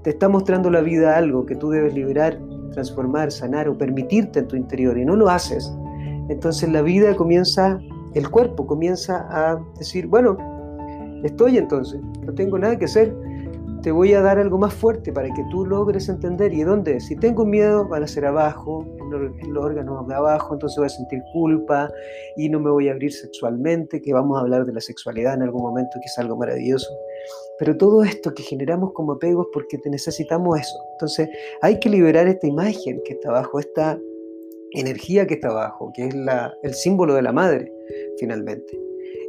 te 0.03 0.11
está 0.11 0.29
mostrando 0.29 0.69
la 0.69 0.81
vida 0.81 1.17
algo 1.17 1.45
que 1.45 1.55
tú 1.55 1.69
debes 1.69 1.93
liberar 1.93 2.39
transformar, 2.71 3.31
sanar 3.31 3.67
o 3.69 3.77
permitirte 3.77 4.39
en 4.39 4.47
tu 4.47 4.55
interior 4.55 4.97
y 4.97 5.05
no 5.05 5.15
lo 5.15 5.29
haces, 5.29 5.73
entonces 6.29 6.69
la 6.69 6.81
vida 6.81 7.15
comienza, 7.15 7.79
el 8.13 8.29
cuerpo 8.29 8.65
comienza 8.65 9.27
a 9.29 9.61
decir, 9.77 10.07
bueno, 10.07 10.37
estoy 11.23 11.57
entonces, 11.57 12.01
no 12.25 12.33
tengo 12.33 12.57
nada 12.57 12.77
que 12.77 12.85
hacer, 12.85 13.13
te 13.81 13.91
voy 13.91 14.13
a 14.13 14.21
dar 14.21 14.37
algo 14.37 14.57
más 14.57 14.73
fuerte 14.73 15.11
para 15.11 15.27
que 15.33 15.43
tú 15.49 15.65
logres 15.65 16.07
entender. 16.07 16.53
¿Y 16.53 16.61
dónde? 16.61 16.99
Si 16.99 17.15
tengo 17.15 17.45
miedo, 17.45 17.87
van 17.87 18.03
a 18.03 18.07
ser 18.07 18.25
abajo, 18.25 18.85
en 19.41 19.53
los 19.53 19.65
órganos 19.65 20.07
de 20.07 20.15
abajo, 20.15 20.53
entonces 20.53 20.77
voy 20.77 20.85
a 20.85 20.89
sentir 20.89 21.21
culpa 21.33 21.91
y 22.37 22.47
no 22.47 22.59
me 22.59 22.69
voy 22.69 22.89
a 22.89 22.91
abrir 22.91 23.11
sexualmente, 23.11 24.01
que 24.01 24.13
vamos 24.13 24.37
a 24.37 24.41
hablar 24.41 24.65
de 24.65 24.73
la 24.73 24.81
sexualidad 24.81 25.33
en 25.33 25.41
algún 25.43 25.63
momento, 25.63 25.91
que 25.99 26.05
es 26.05 26.17
algo 26.17 26.37
maravilloso. 26.37 26.87
Pero 27.59 27.77
todo 27.77 28.03
esto 28.03 28.33
que 28.33 28.43
generamos 28.43 28.91
como 28.93 29.13
apegos 29.13 29.47
porque 29.53 29.77
te 29.77 29.89
necesitamos 29.89 30.59
eso. 30.59 30.77
Entonces 30.93 31.29
hay 31.61 31.79
que 31.79 31.89
liberar 31.89 32.27
esta 32.27 32.47
imagen 32.47 33.01
que 33.05 33.13
está 33.13 33.29
abajo, 33.29 33.59
esta 33.59 33.99
energía 34.71 35.27
que 35.27 35.35
está 35.35 35.49
abajo, 35.49 35.91
que 35.93 36.07
es 36.07 36.15
el 36.63 36.73
símbolo 36.73 37.13
de 37.13 37.21
la 37.21 37.31
madre, 37.31 37.71
finalmente. 38.17 38.79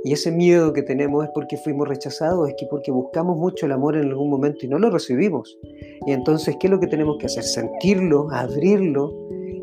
Y 0.05 0.13
ese 0.13 0.33
miedo 0.33 0.73
que 0.73 0.83
tenemos 0.83 1.25
es 1.25 1.31
porque 1.33 1.57
fuimos 1.57 1.89
rechazados, 1.89 2.49
es 2.49 2.55
que 2.59 2.67
porque 2.67 2.91
buscamos 2.91 3.37
mucho 3.37 3.67
el 3.67 3.73
amor 3.73 3.97
en 3.97 4.09
algún 4.09 4.31
momento 4.31 4.67
y 4.67 4.69
no 4.69 4.79
lo 4.79 4.91
recibimos. 4.91 5.59
Y 6.07 6.13
entonces, 6.13 6.57
¿qué 6.59 6.67
es 6.67 6.71
lo 6.73 6.81
que 6.81 6.89
tenemos 6.89 7.19
que 7.19 7.27
hacer? 7.27 7.45
Sentirlo, 7.45 8.29
abrirlo 8.33 9.15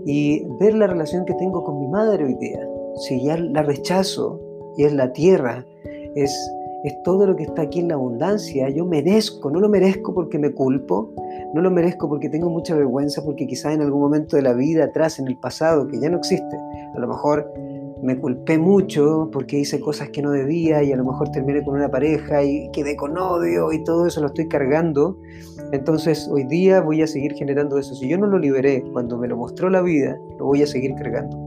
y 0.06 0.46
ver 0.60 0.76
la 0.76 0.88
relación 0.88 1.26
que 1.26 1.34
tengo 1.34 1.64
con 1.64 1.80
mi 1.80 1.88
madre 1.88 2.24
hoy 2.24 2.36
día. 2.36 2.60
Si 3.08 3.24
ya 3.24 3.38
la 3.38 3.64
rechazo 3.64 4.40
y 4.78 4.86
es 4.86 4.94
la 4.94 5.12
tierra, 5.12 5.66
es 6.16 6.34
es 6.84 7.02
todo 7.04 7.28
lo 7.28 7.36
que 7.36 7.44
está 7.44 7.64
aquí 7.64 7.80
en 7.80 7.90
la 7.90 7.96
abundancia. 7.96 8.70
Yo 8.70 8.86
merezco, 8.86 9.52
no 9.52 9.60
lo 9.60 9.70
merezco 9.70 10.14
porque 10.14 10.40
me 10.40 10.52
culpo, 10.52 11.12
no 11.54 11.62
lo 11.62 11.72
merezco 11.72 12.08
porque 12.08 12.30
tengo 12.30 12.50
mucha 12.50 12.76
vergüenza, 12.76 13.24
porque 13.24 13.48
quizás 13.48 13.74
en 13.74 13.82
algún 13.82 14.02
momento 14.02 14.36
de 14.36 14.44
la 14.44 14.54
vida 14.54 14.86
atrás, 14.86 15.20
en 15.20 15.28
el 15.28 15.38
pasado, 15.38 15.88
que 15.88 16.00
ya 16.00 16.10
no 16.10 16.18
existe, 16.18 16.56
a 16.96 17.00
lo 17.00 17.08
mejor 17.08 17.52
me 18.02 18.18
culpé 18.18 18.58
mucho 18.58 19.30
porque 19.32 19.60
hice 19.60 19.80
cosas 19.82 20.10
que 20.10 20.22
no 20.22 20.32
debía 20.32 20.82
y 20.84 20.94
a 20.94 20.96
lo 20.96 21.04
mejor 21.04 21.30
terminé 21.32 21.62
con 21.64 21.76
una 21.76 21.90
pareja 21.90 22.44
y 22.44 22.70
quedé 22.72 22.96
con 22.96 23.18
odio 23.18 23.74
y 23.74 23.84
todo 23.84 24.08
eso 24.08 24.22
lo 24.22 24.28
estoy 24.28 24.48
cargando. 24.48 25.18
Entonces 25.74 26.30
hoy 26.32 26.46
día 26.46 26.80
voy 26.80 27.02
a 27.02 27.08
seguir 27.08 27.34
generando 27.34 27.78
eso. 27.78 27.94
Si 27.96 28.08
yo 28.08 28.18
no 28.18 28.28
lo 28.28 28.40
liberé 28.40 28.84
cuando 28.94 29.18
me 29.18 29.28
lo 29.28 29.36
mostró 29.36 29.70
la 29.70 29.82
vida, 29.82 30.18
lo 30.38 30.46
voy 30.46 30.64
a 30.64 30.68
seguir 30.68 30.96
cargando. 30.96 31.38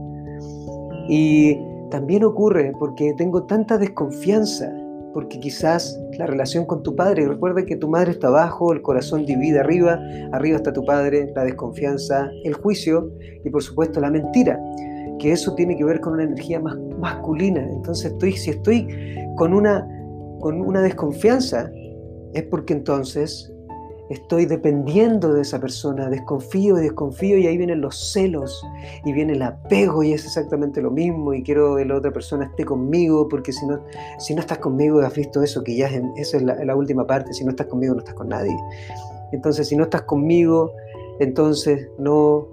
Y 1.09 1.59
también 1.89 2.23
ocurre 2.23 2.71
porque 2.77 3.13
tengo 3.13 3.43
tanta 3.43 3.79
desconfianza 3.79 4.71
porque 5.13 5.39
quizás 5.39 5.99
la 6.17 6.25
relación 6.25 6.65
con 6.65 6.83
tu 6.83 6.95
padre, 6.95 7.27
recuerda 7.27 7.65
que 7.65 7.75
tu 7.75 7.87
madre 7.87 8.11
está 8.11 8.27
abajo, 8.27 8.73
el 8.73 8.81
corazón 8.81 9.25
divide 9.25 9.59
arriba, 9.59 9.99
arriba 10.31 10.57
está 10.57 10.73
tu 10.73 10.83
padre, 10.83 11.31
la 11.35 11.43
desconfianza, 11.43 12.29
el 12.43 12.53
juicio 12.55 13.11
y 13.43 13.49
por 13.49 13.61
supuesto 13.61 13.99
la 13.99 14.09
mentira, 14.09 14.59
que 15.19 15.31
eso 15.31 15.53
tiene 15.55 15.77
que 15.77 15.85
ver 15.85 15.99
con 16.01 16.13
una 16.13 16.23
energía 16.23 16.59
más 16.59 16.75
masculina. 16.99 17.61
Entonces 17.71 18.11
estoy, 18.11 18.33
si 18.33 18.49
estoy 18.49 18.87
con 19.37 19.53
una, 19.53 19.87
con 20.39 20.59
una 20.59 20.81
desconfianza, 20.81 21.71
es 22.33 22.43
porque 22.43 22.73
entonces 22.73 23.52
estoy 24.13 24.45
dependiendo 24.45 25.33
de 25.33 25.41
esa 25.41 25.59
persona, 25.59 26.09
desconfío 26.09 26.77
y 26.77 26.81
desconfío 26.81 27.37
y 27.37 27.47
ahí 27.47 27.57
vienen 27.57 27.81
los 27.81 28.11
celos 28.11 28.65
y 29.05 29.13
viene 29.13 29.33
el 29.33 29.41
apego 29.41 30.03
y 30.03 30.13
es 30.13 30.25
exactamente 30.25 30.81
lo 30.81 30.91
mismo 30.91 31.33
y 31.33 31.43
quiero 31.43 31.75
que 31.75 31.85
la 31.85 31.97
otra 31.97 32.11
persona 32.11 32.45
esté 32.45 32.65
conmigo 32.65 33.27
porque 33.27 33.51
si 33.51 33.65
no, 33.65 33.79
si 34.19 34.33
no 34.33 34.41
estás 34.41 34.59
conmigo 34.59 35.01
has 35.01 35.13
visto 35.13 35.41
eso, 35.41 35.63
que 35.63 35.75
ya 35.75 35.87
es, 35.87 36.01
eso 36.15 36.37
es 36.37 36.43
la, 36.43 36.55
la 36.63 36.75
última 36.75 37.05
parte, 37.05 37.33
si 37.33 37.43
no 37.43 37.51
estás 37.51 37.67
conmigo 37.67 37.93
no 37.93 37.99
estás 37.99 38.15
con 38.15 38.29
nadie. 38.29 38.55
Entonces 39.31 39.67
si 39.67 39.75
no 39.75 39.83
estás 39.83 40.03
conmigo, 40.03 40.71
entonces 41.19 41.89
no, 41.97 42.47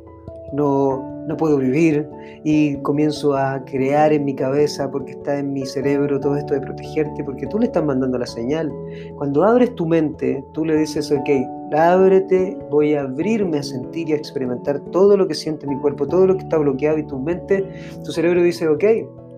no, 0.52 1.24
no 1.26 1.36
puedo 1.36 1.58
vivir 1.58 2.08
y 2.44 2.76
comienzo 2.82 3.36
a 3.36 3.64
crear 3.64 4.12
en 4.12 4.24
mi 4.24 4.34
cabeza 4.34 4.90
porque 4.90 5.12
está 5.12 5.38
en 5.38 5.52
mi 5.52 5.66
cerebro 5.66 6.18
todo 6.18 6.36
esto 6.36 6.54
de 6.54 6.60
protegerte 6.60 7.22
porque 7.24 7.46
tú 7.46 7.58
le 7.58 7.66
estás 7.66 7.84
mandando 7.84 8.18
la 8.18 8.26
señal. 8.26 8.72
Cuando 9.16 9.44
abres 9.44 9.74
tu 9.74 9.86
mente, 9.86 10.44
tú 10.52 10.64
le 10.64 10.76
dices, 10.76 11.12
ok, 11.12 11.28
ábrete, 11.72 12.58
voy 12.70 12.94
a 12.94 13.02
abrirme 13.02 13.58
a 13.58 13.62
sentir 13.62 14.08
y 14.08 14.12
a 14.12 14.16
experimentar 14.16 14.80
todo 14.90 15.16
lo 15.16 15.28
que 15.28 15.34
siente 15.34 15.66
mi 15.66 15.76
cuerpo, 15.76 16.06
todo 16.06 16.26
lo 16.26 16.36
que 16.36 16.42
está 16.42 16.58
bloqueado 16.58 16.98
y 16.98 17.06
tu 17.06 17.18
mente, 17.18 17.64
tu 18.04 18.12
cerebro 18.12 18.42
dice, 18.42 18.66
ok, 18.66 18.84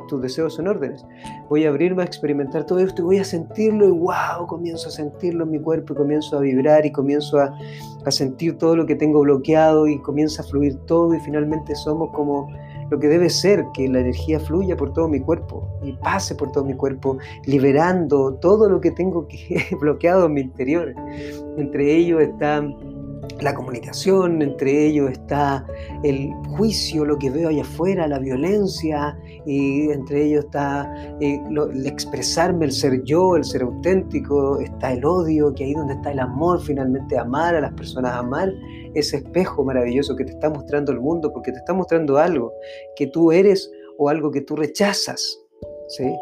tus 0.08 0.22
deseos 0.22 0.54
son 0.54 0.68
órdenes. 0.68 1.04
Voy 1.48 1.64
a 1.64 1.68
abrirme 1.68 2.02
a 2.02 2.06
experimentar 2.06 2.66
todo 2.66 2.78
esto 2.78 3.02
y 3.02 3.04
voy 3.04 3.18
a 3.18 3.24
sentirlo 3.24 3.88
y 3.88 3.90
wow, 3.90 4.46
comienzo 4.46 4.88
a 4.88 4.92
sentirlo 4.92 5.44
en 5.44 5.50
mi 5.50 5.60
cuerpo 5.60 5.92
y 5.92 5.96
comienzo 5.96 6.38
a 6.38 6.40
vibrar 6.40 6.84
y 6.86 6.92
comienzo 6.92 7.38
a, 7.38 7.54
a 8.04 8.10
sentir 8.10 8.58
todo 8.58 8.76
lo 8.76 8.86
que 8.86 8.94
tengo 8.94 9.20
bloqueado 9.20 9.86
y 9.86 10.00
comienza 10.02 10.42
a 10.42 10.44
fluir 10.44 10.76
todo 10.86 11.14
y 11.14 11.20
finalmente 11.20 11.74
somos 11.74 12.10
como 12.10 12.48
lo 12.92 13.00
que 13.00 13.08
debe 13.08 13.30
ser, 13.30 13.64
que 13.72 13.88
la 13.88 14.00
energía 14.00 14.38
fluya 14.38 14.76
por 14.76 14.92
todo 14.92 15.08
mi 15.08 15.18
cuerpo 15.18 15.66
y 15.82 15.92
pase 15.94 16.34
por 16.34 16.52
todo 16.52 16.62
mi 16.62 16.74
cuerpo, 16.74 17.16
liberando 17.46 18.34
todo 18.34 18.68
lo 18.68 18.82
que 18.82 18.90
tengo 18.90 19.26
que, 19.28 19.64
bloqueado 19.80 20.26
en 20.26 20.34
mi 20.34 20.42
interior. 20.42 20.94
Entre 21.56 21.96
ellos 21.96 22.20
están 22.20 22.76
la 23.40 23.54
comunicación, 23.54 24.42
entre 24.42 24.86
ellos 24.86 25.10
está 25.10 25.64
el 26.02 26.30
juicio, 26.56 27.04
lo 27.04 27.18
que 27.18 27.30
veo 27.30 27.48
allá 27.48 27.62
afuera, 27.62 28.06
la 28.06 28.18
violencia, 28.18 29.16
y 29.46 29.90
entre 29.90 30.24
ellos 30.24 30.44
está 30.44 30.92
eh, 31.20 31.40
el 31.50 31.86
expresarme, 31.86 32.66
el 32.66 32.72
ser 32.72 33.02
yo, 33.04 33.36
el 33.36 33.44
ser 33.44 33.62
auténtico, 33.62 34.60
está 34.60 34.92
el 34.92 35.04
odio, 35.04 35.54
que 35.54 35.64
ahí 35.64 35.74
donde 35.74 35.94
está 35.94 36.12
el 36.12 36.20
amor, 36.20 36.60
finalmente 36.60 37.16
amar 37.16 37.54
a 37.54 37.60
las 37.60 37.72
personas, 37.74 38.12
amar 38.14 38.52
ese 38.94 39.18
espejo 39.18 39.64
maravilloso 39.64 40.16
que 40.16 40.24
te 40.24 40.32
está 40.32 40.50
mostrando 40.50 40.92
el 40.92 41.00
mundo, 41.00 41.32
porque 41.32 41.52
te 41.52 41.58
está 41.58 41.72
mostrando 41.72 42.18
algo 42.18 42.52
que 42.96 43.06
tú 43.06 43.32
eres 43.32 43.70
o 43.98 44.08
algo 44.08 44.30
que 44.30 44.40
tú 44.40 44.56
rechazas, 44.56 45.38
¿sí? 45.88 46.12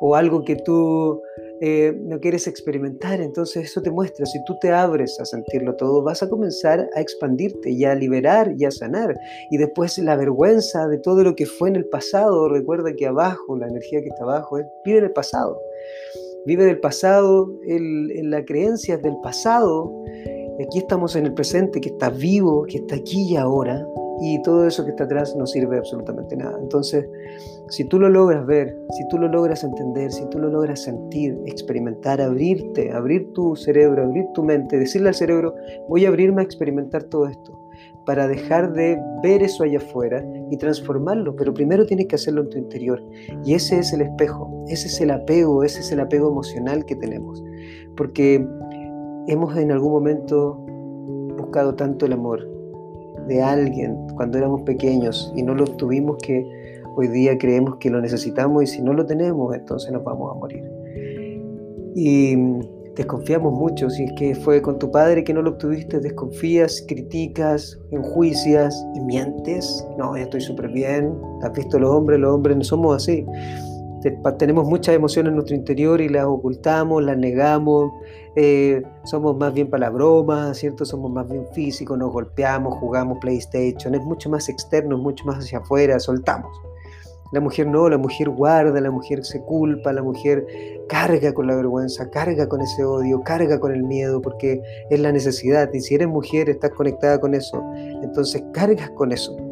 o 0.00 0.16
algo 0.16 0.42
que 0.44 0.56
tú 0.56 1.20
eh, 1.62 1.94
no 2.04 2.18
quieres 2.20 2.46
experimentar, 2.46 3.20
entonces 3.20 3.64
eso 3.66 3.82
te 3.82 3.90
muestra, 3.90 4.24
si 4.24 4.42
tú 4.44 4.56
te 4.60 4.70
abres 4.70 5.20
a 5.20 5.26
sentirlo 5.26 5.76
todo, 5.76 6.02
vas 6.02 6.22
a 6.22 6.28
comenzar 6.28 6.88
a 6.94 7.00
expandirte 7.00 7.70
y 7.70 7.84
a 7.84 7.94
liberar 7.94 8.54
y 8.56 8.64
a 8.64 8.70
sanar. 8.70 9.14
Y 9.50 9.58
después 9.58 9.98
la 9.98 10.16
vergüenza 10.16 10.88
de 10.88 10.98
todo 10.98 11.22
lo 11.22 11.34
que 11.34 11.44
fue 11.44 11.68
en 11.68 11.76
el 11.76 11.84
pasado, 11.86 12.48
recuerda 12.48 12.94
que 12.94 13.06
abajo, 13.06 13.58
la 13.58 13.68
energía 13.68 14.00
que 14.00 14.08
está 14.08 14.24
abajo, 14.24 14.58
vive 14.84 15.02
del 15.02 15.12
pasado. 15.12 15.60
Vive 16.46 16.64
del 16.64 16.80
pasado, 16.80 17.50
en 17.66 18.30
la 18.30 18.42
creencia 18.44 18.96
del 18.96 19.16
pasado. 19.22 19.92
Aquí 20.66 20.78
estamos 20.78 21.14
en 21.14 21.26
el 21.26 21.34
presente, 21.34 21.80
que 21.80 21.90
está 21.90 22.08
vivo, 22.08 22.64
que 22.64 22.78
está 22.78 22.94
aquí 22.94 23.32
y 23.32 23.36
ahora, 23.36 23.86
y 24.20 24.40
todo 24.42 24.66
eso 24.66 24.84
que 24.84 24.90
está 24.90 25.04
atrás 25.04 25.34
no 25.36 25.46
sirve 25.46 25.78
absolutamente 25.78 26.36
nada. 26.36 26.58
Entonces, 26.60 27.08
si 27.68 27.84
tú 27.84 27.98
lo 27.98 28.08
logras 28.08 28.44
ver, 28.46 28.76
si 28.90 29.08
tú 29.08 29.18
lo 29.18 29.28
logras 29.28 29.64
entender, 29.64 30.12
si 30.12 30.28
tú 30.28 30.38
lo 30.38 30.50
logras 30.50 30.82
sentir, 30.82 31.38
experimentar, 31.46 32.20
abrirte, 32.20 32.92
abrir 32.92 33.32
tu 33.32 33.56
cerebro, 33.56 34.04
abrir 34.04 34.26
tu 34.34 34.42
mente, 34.42 34.78
decirle 34.78 35.08
al 35.08 35.14
cerebro, 35.14 35.54
voy 35.88 36.04
a 36.04 36.08
abrirme 36.08 36.42
a 36.42 36.44
experimentar 36.44 37.04
todo 37.04 37.26
esto, 37.26 37.58
para 38.04 38.26
dejar 38.28 38.72
de 38.72 38.98
ver 39.22 39.42
eso 39.42 39.62
allá 39.62 39.78
afuera 39.78 40.24
y 40.50 40.56
transformarlo, 40.56 41.34
pero 41.36 41.54
primero 41.54 41.86
tienes 41.86 42.06
que 42.06 42.16
hacerlo 42.16 42.42
en 42.42 42.50
tu 42.50 42.58
interior. 42.58 43.02
Y 43.44 43.54
ese 43.54 43.78
es 43.78 43.92
el 43.92 44.02
espejo, 44.02 44.64
ese 44.68 44.88
es 44.88 45.00
el 45.00 45.10
apego, 45.10 45.64
ese 45.64 45.80
es 45.80 45.92
el 45.92 46.00
apego 46.00 46.28
emocional 46.28 46.84
que 46.84 46.96
tenemos, 46.96 47.42
porque 47.96 48.44
hemos 49.28 49.56
en 49.56 49.72
algún 49.72 49.92
momento 49.92 50.54
buscado 51.38 51.74
tanto 51.74 52.06
el 52.06 52.12
amor, 52.12 52.59
de 53.26 53.42
alguien 53.42 53.96
cuando 54.16 54.38
éramos 54.38 54.62
pequeños 54.62 55.32
y 55.36 55.42
no 55.42 55.54
lo 55.54 55.64
tuvimos 55.64 56.16
que 56.22 56.44
hoy 56.96 57.08
día 57.08 57.38
creemos 57.38 57.76
que 57.76 57.90
lo 57.90 58.00
necesitamos 58.00 58.64
y 58.64 58.66
si 58.66 58.82
no 58.82 58.92
lo 58.92 59.06
tenemos 59.06 59.54
entonces 59.54 59.90
nos 59.92 60.04
vamos 60.04 60.32
a 60.32 60.38
morir. 60.38 60.64
Y 61.94 62.36
desconfiamos 62.96 63.52
mucho, 63.52 63.90
si 63.90 64.04
es 64.04 64.12
que 64.16 64.34
fue 64.34 64.62
con 64.62 64.78
tu 64.78 64.90
padre 64.90 65.24
que 65.24 65.32
no 65.32 65.42
lo 65.42 65.50
obtuviste, 65.50 66.00
desconfías, 66.00 66.84
criticas, 66.86 67.78
enjuicias 67.90 68.84
y 68.94 69.00
mientes. 69.00 69.86
No, 69.98 70.14
estoy 70.16 70.40
súper 70.40 70.68
bien, 70.68 71.12
has 71.42 71.52
visto 71.52 71.78
los 71.78 71.90
hombres, 71.90 72.20
los 72.20 72.34
hombres 72.34 72.56
no 72.56 72.64
somos 72.64 72.96
así 72.96 73.26
tenemos 74.38 74.66
muchas 74.66 74.94
emociones 74.94 75.30
en 75.30 75.36
nuestro 75.36 75.56
interior 75.56 76.00
y 76.00 76.08
las 76.08 76.24
ocultamos, 76.24 77.02
las 77.02 77.18
negamos, 77.18 77.92
eh, 78.36 78.82
somos 79.04 79.36
más 79.36 79.52
bien 79.52 79.68
para 79.68 79.86
la 79.86 79.90
broma, 79.90 80.54
¿cierto? 80.54 80.84
Somos 80.84 81.10
más 81.10 81.28
bien 81.28 81.46
físicos, 81.52 81.98
nos 81.98 82.12
golpeamos, 82.12 82.74
jugamos 82.78 83.18
PlayStation, 83.18 83.94
es 83.94 84.02
mucho 84.02 84.30
más 84.30 84.48
externo, 84.48 84.96
es 84.96 85.02
mucho 85.02 85.24
más 85.24 85.38
hacia 85.38 85.58
afuera, 85.58 85.98
soltamos. 85.98 86.50
La 87.32 87.40
mujer 87.40 87.68
no, 87.68 87.88
la 87.88 87.98
mujer 87.98 88.28
guarda, 88.28 88.80
la 88.80 88.90
mujer 88.90 89.24
se 89.24 89.40
culpa, 89.42 89.92
la 89.92 90.02
mujer 90.02 90.44
carga 90.88 91.32
con 91.32 91.46
la 91.46 91.54
vergüenza, 91.54 92.10
carga 92.10 92.48
con 92.48 92.60
ese 92.60 92.84
odio, 92.84 93.22
carga 93.22 93.60
con 93.60 93.72
el 93.72 93.84
miedo, 93.84 94.20
porque 94.20 94.60
es 94.90 94.98
la 94.98 95.12
necesidad. 95.12 95.72
Y 95.72 95.80
si 95.80 95.94
eres 95.94 96.08
mujer, 96.08 96.50
estás 96.50 96.70
conectada 96.70 97.20
con 97.20 97.34
eso, 97.34 97.62
entonces 98.02 98.42
cargas 98.52 98.90
con 98.90 99.12
eso. 99.12 99.49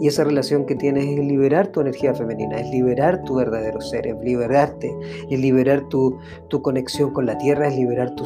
Y 0.00 0.08
esa 0.08 0.24
relación 0.24 0.66
que 0.66 0.74
tienes 0.74 1.06
es 1.06 1.18
liberar 1.18 1.68
tu 1.68 1.80
energía 1.80 2.14
femenina, 2.14 2.56
es 2.56 2.68
liberar 2.70 3.22
tu 3.24 3.36
verdadero 3.36 3.80
ser, 3.80 4.06
es 4.06 4.16
liberarte, 4.22 4.94
es 5.30 5.38
liberar 5.38 5.88
tu, 5.88 6.18
tu 6.48 6.62
conexión 6.62 7.12
con 7.12 7.26
la 7.26 7.38
tierra, 7.38 7.68
es 7.68 7.76
liberar 7.76 8.14
tu 8.14 8.24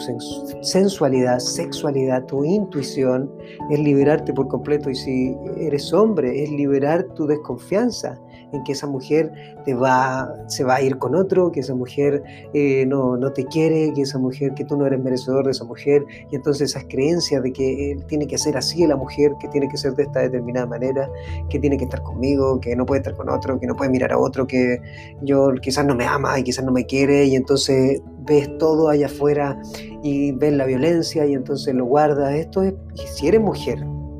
sensualidad, 0.62 1.38
sexualidad, 1.38 2.24
tu 2.24 2.44
intuición, 2.44 3.30
es 3.70 3.78
liberarte 3.78 4.32
por 4.32 4.48
completo. 4.48 4.90
Y 4.90 4.94
si 4.94 5.36
eres 5.58 5.92
hombre, 5.92 6.42
es 6.42 6.50
liberar 6.50 7.04
tu 7.14 7.26
desconfianza, 7.26 8.18
en 8.52 8.64
que 8.64 8.72
esa 8.72 8.86
mujer 8.86 9.32
te 9.64 9.74
va, 9.74 10.34
se 10.46 10.64
va 10.64 10.76
a 10.76 10.82
ir 10.82 10.98
con 10.98 11.14
otro, 11.14 11.52
que 11.52 11.60
esa 11.60 11.74
mujer 11.74 12.22
eh, 12.54 12.86
no, 12.86 13.16
no, 13.16 13.32
te 13.32 13.44
quiere, 13.44 13.92
que 13.92 14.02
esa 14.02 14.18
mujer, 14.18 14.54
que 14.54 14.64
tú 14.64 14.76
no 14.76 14.86
eres 14.86 15.00
merecedor 15.00 15.44
de 15.44 15.52
esa 15.52 15.64
mujer, 15.64 16.04
y 16.30 16.36
entonces 16.36 16.70
esas 16.70 16.84
creencias 16.88 17.42
de 17.42 17.52
que 17.52 17.92
él 17.92 18.04
tiene 18.06 18.26
que 18.26 18.38
ser 18.38 18.56
así 18.56 18.86
la 18.86 18.96
mujer, 18.96 19.32
que 19.40 19.48
tiene 19.48 19.68
que 19.68 19.76
ser 19.76 19.94
de 19.94 20.04
esta 20.04 20.20
determinada 20.20 20.66
manera, 20.66 21.10
que 21.48 21.58
tiene 21.58 21.76
que 21.76 21.84
estar 21.84 22.02
conmigo, 22.02 22.60
que 22.60 22.74
no 22.74 22.86
puede 22.86 23.00
estar 23.00 23.14
con 23.16 23.28
otro, 23.28 23.58
que 23.60 23.66
no 23.66 23.74
puede 23.74 23.90
mirar 23.90 24.12
a 24.12 24.18
otro, 24.18 24.46
que 24.46 24.80
yo 25.22 25.52
quizás 25.60 25.84
no 25.84 25.94
me 25.94 26.04
ama 26.04 26.38
y 26.38 26.42
quizás 26.42 26.64
no 26.64 26.72
me 26.72 26.86
quiere, 26.86 27.24
y 27.26 27.36
entonces 27.36 28.02
ves 28.20 28.56
todo 28.58 28.88
allá 28.88 29.06
afuera 29.06 29.60
y 30.02 30.32
ves 30.32 30.52
la 30.52 30.66
violencia 30.66 31.26
y 31.26 31.34
entonces 31.34 31.74
lo 31.74 31.84
guardas. 31.86 32.34
Esto 32.34 32.62
es, 32.62 32.74
si 32.94 33.28
eres 33.28 33.40
mujer 33.40 33.78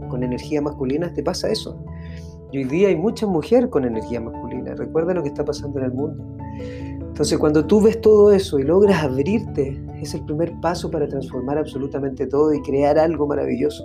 con 0.09 0.23
energía 0.23 0.62
masculina, 0.62 1.12
te 1.12 1.23
pasa 1.23 1.51
eso 1.51 1.79
y 2.50 2.58
hoy 2.58 2.64
día 2.64 2.88
hay 2.88 2.96
mucha 2.96 3.26
mujer 3.26 3.68
con 3.68 3.84
energía 3.84 4.20
masculina. 4.20 4.74
Recuerda 4.74 5.14
lo 5.14 5.22
que 5.22 5.28
está 5.28 5.44
pasando 5.44 5.78
en 5.78 5.84
el 5.87 5.92
mundo. 5.92 6.24
Entonces, 7.00 7.38
cuando 7.38 7.66
tú 7.66 7.80
ves 7.80 8.00
todo 8.00 8.32
eso 8.32 8.58
y 8.58 8.62
logras 8.62 9.02
abrirte, 9.02 9.76
es 10.00 10.14
el 10.14 10.24
primer 10.24 10.52
paso 10.61 10.90
para 10.90 11.08
transformar 11.08 11.58
absolutamente 11.58 12.26
todo 12.26 12.54
y 12.54 12.62
crear 12.62 12.98
algo 12.98 13.26
maravilloso. 13.26 13.84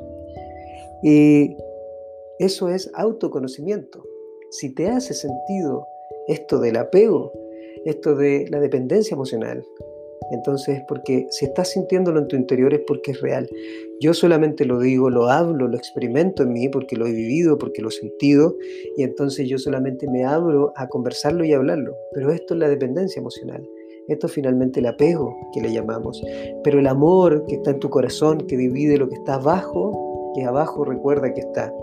Y 1.02 1.56
eso 2.40 2.70
es 2.70 2.90
autoconocimiento. 2.94 4.04
Si 4.52 4.74
te 4.74 4.90
hace 4.90 5.14
sentido 5.14 5.88
esto 6.28 6.60
del 6.60 6.78
apego, 6.78 7.32
esto 7.86 8.16
de 8.16 8.48
la 8.50 8.60
dependencia 8.60 9.16
emocional, 9.16 9.66
entonces, 10.32 10.82
porque 10.88 11.28
si 11.30 11.46
estás 11.46 11.72
sintiéndolo 11.72 12.20
en 12.20 12.28
tu 12.28 12.36
interior 12.36 12.74
es 12.74 12.82
porque 12.88 13.12
es 13.12 13.22
real. 13.22 13.50
Yo 14.00 14.14
solamente 14.14 14.66
lo 14.66 14.80
digo, 14.80 15.10
lo 15.10 15.30
hablo, 15.30 15.68
lo 15.68 15.78
experimento 15.78 16.44
en 16.44 16.54
mí 16.54 16.70
porque 16.70 16.96
lo 16.96 17.06
he 17.06 17.12
vivido, 17.12 17.58
porque 17.58 17.82
lo 17.82 17.90
he 17.90 17.92
sentido, 17.92 18.56
y 18.98 19.04
entonces 19.04 19.48
yo 19.48 19.58
solamente 19.58 20.10
me 20.10 20.26
abro 20.26 20.74
a 20.76 20.88
conversarlo 20.88 21.46
y 21.46 21.54
hablarlo. 21.54 21.96
Pero 22.14 22.32
esto 22.32 22.54
es 22.54 22.60
la 22.60 22.70
dependencia 22.70 23.20
emocional. 23.20 23.64
Esto 24.08 24.28
es 24.28 24.34
finalmente 24.34 24.82
el 24.82 24.88
apego 24.88 25.34
que 25.54 25.62
le 25.62 25.72
llamamos. 25.72 26.22
Pero 26.64 26.80
el 26.80 26.88
amor 26.88 27.46
que 27.48 27.56
está 27.56 27.72
en 27.72 27.80
tu 27.80 27.90
corazón, 27.90 28.40
que 28.40 28.58
divide 28.58 28.98
lo 28.98 29.08
que 29.08 29.16
está 29.16 29.36
abajo, 29.36 30.32
que 30.36 30.44
abajo 30.44 30.84
recuerda 30.84 31.34
que 31.34 31.42
está 31.42 31.74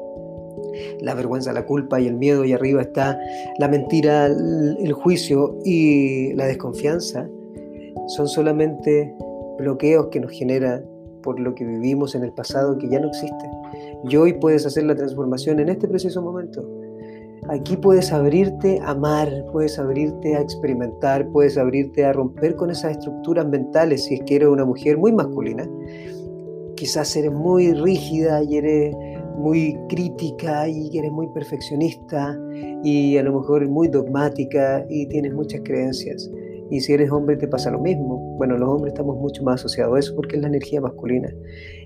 la 1.00 1.14
vergüenza, 1.14 1.52
la 1.52 1.64
culpa 1.64 2.00
y 2.00 2.06
el 2.06 2.16
miedo, 2.16 2.44
y 2.44 2.52
arriba 2.52 2.82
está 2.82 3.18
la 3.58 3.68
mentira, 3.68 4.26
el 4.26 4.92
juicio 4.92 5.58
y 5.64 6.34
la 6.34 6.46
desconfianza 6.46 7.28
son 8.08 8.28
solamente 8.28 9.14
bloqueos 9.58 10.08
que 10.08 10.20
nos 10.20 10.32
genera 10.32 10.82
por 11.22 11.38
lo 11.38 11.54
que 11.54 11.64
vivimos 11.64 12.14
en 12.14 12.24
el 12.24 12.32
pasado 12.32 12.78
que 12.78 12.88
ya 12.88 12.98
no 12.98 13.08
existe. 13.08 13.50
Y 14.08 14.16
hoy 14.16 14.34
puedes 14.34 14.64
hacer 14.64 14.84
la 14.84 14.94
transformación 14.94 15.60
en 15.60 15.68
este 15.68 15.86
preciso 15.86 16.22
momento. 16.22 16.66
Aquí 17.48 17.76
puedes 17.76 18.12
abrirte 18.12 18.78
a 18.80 18.90
amar, 18.90 19.28
puedes 19.52 19.78
abrirte 19.78 20.36
a 20.36 20.40
experimentar, 20.40 21.28
puedes 21.28 21.58
abrirte 21.58 22.04
a 22.04 22.12
romper 22.12 22.56
con 22.56 22.70
esas 22.70 22.92
estructuras 22.92 23.46
mentales 23.46 24.04
si 24.04 24.14
es 24.14 24.22
que 24.22 24.36
eres 24.36 24.48
una 24.48 24.64
mujer 24.64 24.98
muy 24.98 25.12
masculina 25.12 25.68
quizás 26.80 27.14
eres 27.14 27.30
muy 27.30 27.74
rígida 27.74 28.42
y 28.42 28.56
eres 28.56 28.96
muy 29.36 29.76
crítica 29.90 30.66
y 30.66 30.96
eres 30.96 31.12
muy 31.12 31.28
perfeccionista 31.28 32.34
y 32.82 33.18
a 33.18 33.22
lo 33.22 33.38
mejor 33.38 33.68
muy 33.68 33.88
dogmática 33.88 34.86
y 34.88 35.06
tienes 35.06 35.34
muchas 35.34 35.60
creencias. 35.62 36.30
Y 36.70 36.80
si 36.80 36.92
eres 36.92 37.10
hombre 37.10 37.36
te 37.36 37.48
pasa 37.48 37.70
lo 37.70 37.80
mismo. 37.80 38.18
Bueno, 38.36 38.56
los 38.56 38.68
hombres 38.68 38.92
estamos 38.92 39.16
mucho 39.16 39.42
más 39.42 39.60
asociados 39.60 39.96
a 39.96 39.98
eso 39.98 40.14
porque 40.14 40.36
es 40.36 40.42
la 40.42 40.48
energía 40.48 40.80
masculina. 40.80 41.28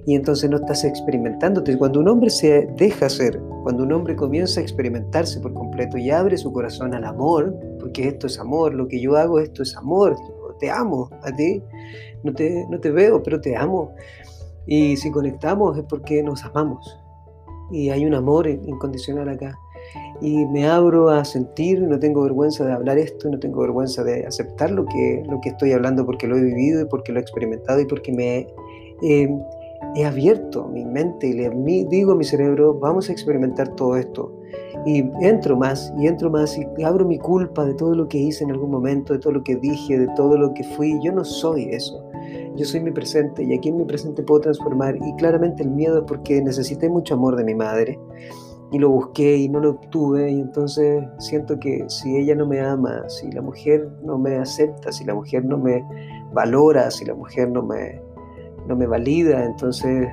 Y 0.06 0.14
entonces 0.14 0.50
no 0.50 0.58
estás 0.58 0.84
experimentándote. 0.84 1.76
Cuando 1.78 2.00
un 2.00 2.08
hombre 2.08 2.28
se 2.28 2.68
deja 2.76 3.08
ser, 3.08 3.40
cuando 3.62 3.84
un 3.84 3.92
hombre 3.92 4.14
comienza 4.14 4.60
a 4.60 4.62
experimentarse 4.62 5.40
por 5.40 5.54
completo 5.54 5.96
y 5.96 6.10
abre 6.10 6.36
su 6.36 6.52
corazón 6.52 6.94
al 6.94 7.04
amor, 7.04 7.58
porque 7.80 8.08
esto 8.08 8.26
es 8.26 8.38
amor, 8.38 8.74
lo 8.74 8.86
que 8.86 9.00
yo 9.00 9.16
hago, 9.16 9.40
esto 9.40 9.62
es 9.62 9.74
amor, 9.76 10.16
te 10.60 10.70
amo 10.70 11.10
a 11.22 11.32
ti, 11.32 11.62
no 12.22 12.32
te, 12.34 12.66
no 12.68 12.78
te 12.78 12.90
veo, 12.90 13.22
pero 13.22 13.40
te 13.40 13.56
amo. 13.56 13.94
Y 14.66 14.96
si 14.96 15.10
conectamos 15.10 15.78
es 15.78 15.84
porque 15.84 16.22
nos 16.22 16.44
amamos. 16.44 17.00
Y 17.70 17.88
hay 17.88 18.04
un 18.04 18.14
amor 18.14 18.46
incondicional 18.46 19.30
acá 19.30 19.58
y 20.24 20.46
me 20.46 20.66
abro 20.66 21.10
a 21.10 21.22
sentir, 21.22 21.82
no 21.82 21.98
tengo 21.98 22.22
vergüenza 22.22 22.64
de 22.64 22.72
hablar 22.72 22.96
esto, 22.96 23.28
no 23.28 23.38
tengo 23.38 23.60
vergüenza 23.60 24.02
de 24.02 24.26
aceptar 24.26 24.70
lo 24.70 24.86
que, 24.86 25.22
lo 25.28 25.38
que 25.42 25.50
estoy 25.50 25.72
hablando 25.72 26.06
porque 26.06 26.26
lo 26.26 26.38
he 26.38 26.42
vivido 26.42 26.80
y 26.80 26.86
porque 26.86 27.12
lo 27.12 27.18
he 27.18 27.22
experimentado 27.22 27.78
y 27.80 27.84
porque 27.84 28.10
me 28.10 28.46
he 29.02 30.04
abierto 30.06 30.66
mi 30.68 30.82
mente 30.82 31.26
y 31.26 31.34
le 31.34 31.50
digo 31.90 32.12
a 32.12 32.16
mi 32.16 32.24
cerebro, 32.24 32.72
vamos 32.72 33.10
a 33.10 33.12
experimentar 33.12 33.68
todo 33.76 33.98
esto. 33.98 34.32
Y 34.86 35.04
entro 35.20 35.58
más 35.58 35.92
y 35.98 36.06
entro 36.06 36.30
más 36.30 36.58
y 36.58 36.82
abro 36.82 37.04
mi 37.04 37.18
culpa 37.18 37.66
de 37.66 37.74
todo 37.74 37.94
lo 37.94 38.08
que 38.08 38.16
hice 38.16 38.44
en 38.44 38.50
algún 38.50 38.70
momento, 38.70 39.12
de 39.12 39.18
todo 39.18 39.34
lo 39.34 39.44
que 39.44 39.56
dije, 39.56 39.98
de 39.98 40.08
todo 40.16 40.38
lo 40.38 40.54
que 40.54 40.64
fui. 40.64 40.98
Yo 41.02 41.12
no 41.12 41.22
soy 41.22 41.64
eso. 41.70 42.02
Yo 42.56 42.64
soy 42.64 42.80
mi 42.80 42.92
presente 42.92 43.44
y 43.44 43.52
aquí 43.52 43.68
en 43.68 43.76
mi 43.76 43.84
presente 43.84 44.22
puedo 44.22 44.40
transformar. 44.40 44.96
Y 44.96 45.14
claramente 45.16 45.62
el 45.62 45.70
miedo 45.70 45.98
es 45.98 46.04
porque 46.06 46.40
necesité 46.40 46.88
mucho 46.88 47.14
amor 47.14 47.36
de 47.36 47.44
mi 47.44 47.54
madre 47.54 47.98
y 48.74 48.78
lo 48.80 48.90
busqué 48.90 49.36
y 49.36 49.48
no 49.48 49.60
lo 49.60 49.70
obtuve 49.70 50.32
y 50.32 50.40
entonces 50.40 51.04
siento 51.18 51.60
que 51.60 51.84
si 51.86 52.16
ella 52.16 52.34
no 52.34 52.44
me 52.44 52.58
ama, 52.60 53.08
si 53.08 53.30
la 53.30 53.40
mujer 53.40 53.88
no 54.02 54.18
me 54.18 54.34
acepta, 54.34 54.90
si 54.90 55.04
la 55.04 55.14
mujer 55.14 55.44
no 55.44 55.58
me 55.58 55.84
valora, 56.32 56.90
si 56.90 57.04
la 57.04 57.14
mujer 57.14 57.50
no 57.50 57.62
me, 57.62 58.02
no 58.66 58.74
me 58.74 58.88
valida, 58.88 59.44
entonces 59.44 60.08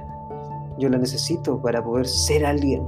yo 0.78 0.90
la 0.90 1.00
necesito 1.00 1.60
para 1.60 1.84
poder 1.84 2.06
ser 2.06 2.46
alguien. 2.46 2.84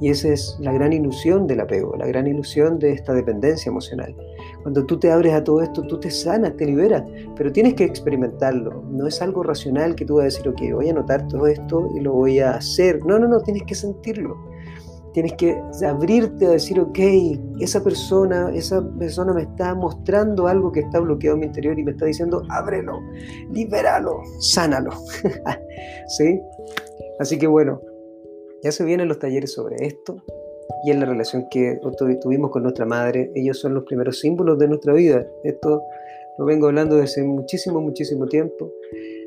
Y 0.00 0.10
esa 0.10 0.28
es 0.28 0.56
la 0.60 0.72
gran 0.72 0.92
ilusión 0.92 1.48
del 1.48 1.58
apego, 1.58 1.96
la 1.96 2.06
gran 2.06 2.28
ilusión 2.28 2.78
de 2.78 2.92
esta 2.92 3.12
dependencia 3.12 3.68
emocional. 3.68 4.14
Cuando 4.62 4.86
tú 4.86 4.96
te 4.96 5.10
abres 5.10 5.34
a 5.34 5.42
todo 5.42 5.60
esto, 5.60 5.82
tú 5.82 5.98
te 5.98 6.12
sanas, 6.12 6.56
te 6.56 6.66
liberas, 6.66 7.02
pero 7.34 7.50
tienes 7.50 7.74
que 7.74 7.82
experimentarlo. 7.82 8.84
No 8.88 9.08
es 9.08 9.20
algo 9.20 9.42
racional 9.42 9.96
que 9.96 10.04
tú 10.04 10.14
vas 10.14 10.22
a 10.22 10.24
decir, 10.26 10.48
ok, 10.48 10.72
voy 10.72 10.88
a 10.88 10.92
anotar 10.92 11.26
todo 11.26 11.48
esto 11.48 11.88
y 11.96 12.00
lo 12.00 12.12
voy 12.12 12.38
a 12.38 12.52
hacer. 12.52 13.04
No, 13.04 13.18
no, 13.18 13.26
no, 13.26 13.40
tienes 13.40 13.64
que 13.64 13.74
sentirlo. 13.74 14.49
Tienes 15.12 15.32
que 15.34 15.60
abrirte 15.86 16.46
a 16.46 16.50
decir, 16.50 16.78
ok, 16.78 16.98
esa 17.60 17.82
persona, 17.82 18.50
esa 18.54 18.86
persona 18.98 19.32
me 19.32 19.42
está 19.42 19.74
mostrando 19.74 20.46
algo 20.46 20.70
que 20.70 20.80
está 20.80 21.00
bloqueado 21.00 21.34
en 21.34 21.40
mi 21.40 21.46
interior 21.46 21.78
y 21.78 21.84
me 21.84 21.92
está 21.92 22.06
diciendo, 22.06 22.42
ábrelo, 22.48 23.00
libéralo, 23.52 24.22
sánalo. 24.40 24.92
¿Sí? 26.18 26.40
Así 27.18 27.38
que 27.38 27.46
bueno, 27.46 27.80
ya 28.62 28.72
se 28.72 28.84
vienen 28.84 29.08
los 29.08 29.18
talleres 29.18 29.52
sobre 29.52 29.76
esto 29.84 30.22
y 30.84 30.90
en 30.90 31.00
la 31.00 31.06
relación 31.06 31.46
que 31.50 31.80
tuvimos 32.20 32.50
con 32.50 32.62
nuestra 32.62 32.86
madre. 32.86 33.30
Ellos 33.34 33.58
son 33.58 33.74
los 33.74 33.84
primeros 33.84 34.20
símbolos 34.20 34.58
de 34.58 34.68
nuestra 34.68 34.92
vida. 34.92 35.26
Esto 35.44 35.82
lo 36.38 36.44
vengo 36.44 36.68
hablando 36.68 36.96
desde 36.96 37.22
muchísimo, 37.24 37.80
muchísimo 37.80 38.26
tiempo 38.26 38.72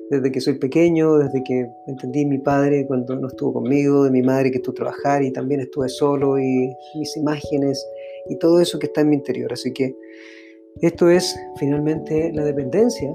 desde 0.10 0.32
que 0.32 0.42
soy 0.42 0.56
pequeño, 0.56 1.18
desde 1.18 1.44
que 1.44 1.68
entendí 1.88 2.26
mi 2.26 2.38
padre 2.38 2.86
cuando 2.86 3.16
no 3.16 3.28
estuvo 3.28 3.54
conmigo, 3.54 4.04
de 4.04 4.12
mi 4.12 4.22
madre 4.22 4.52
que 4.52 4.58
estuvo 4.58 4.74
a 4.74 4.76
trabajar 4.76 5.24
y 5.24 5.32
también 5.32 5.62
estuve 5.62 5.90
solo 5.90 6.40
y 6.40 6.74
mis 6.96 7.18
imágenes 7.18 7.86
y 8.30 8.38
todo 8.38 8.60
eso 8.60 8.80
que 8.80 8.88
está 8.88 9.02
en 9.02 9.10
mi 9.10 9.16
interior. 9.16 9.52
Así 9.54 9.72
que 9.74 9.96
esto 10.82 11.10
es 11.10 11.36
finalmente 11.58 12.32
la 12.34 12.44
dependencia 12.44 13.10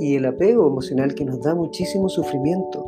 y 0.00 0.16
el 0.16 0.26
apego 0.26 0.66
emocional 0.66 1.14
que 1.14 1.24
nos 1.24 1.40
da 1.40 1.54
muchísimo 1.54 2.08
sufrimiento, 2.08 2.84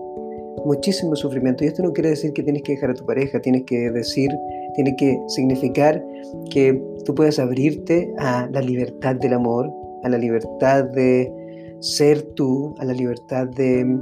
muchísimo 0.64 1.16
sufrimiento. 1.16 1.64
Y 1.64 1.68
esto 1.68 1.82
no 1.82 1.92
quiere 1.92 2.10
decir 2.10 2.32
que 2.32 2.42
tienes 2.42 2.62
que 2.62 2.72
dejar 2.72 2.90
a 2.90 2.94
tu 2.94 3.04
pareja, 3.04 3.40
tienes 3.40 3.64
que 3.64 3.90
decir, 3.90 4.30
tiene 4.74 4.94
que 4.96 5.18
significar 5.28 6.04
que 6.50 6.82
tú 7.04 7.14
puedes 7.14 7.38
abrirte 7.38 8.12
a 8.18 8.48
la 8.52 8.60
libertad 8.60 9.16
del 9.16 9.34
amor, 9.34 9.70
a 10.02 10.08
la 10.08 10.18
libertad 10.18 10.84
de 10.84 11.39
ser 11.80 12.22
tú, 12.34 12.74
a 12.78 12.84
la 12.84 12.92
libertad 12.92 13.48
de, 13.48 13.98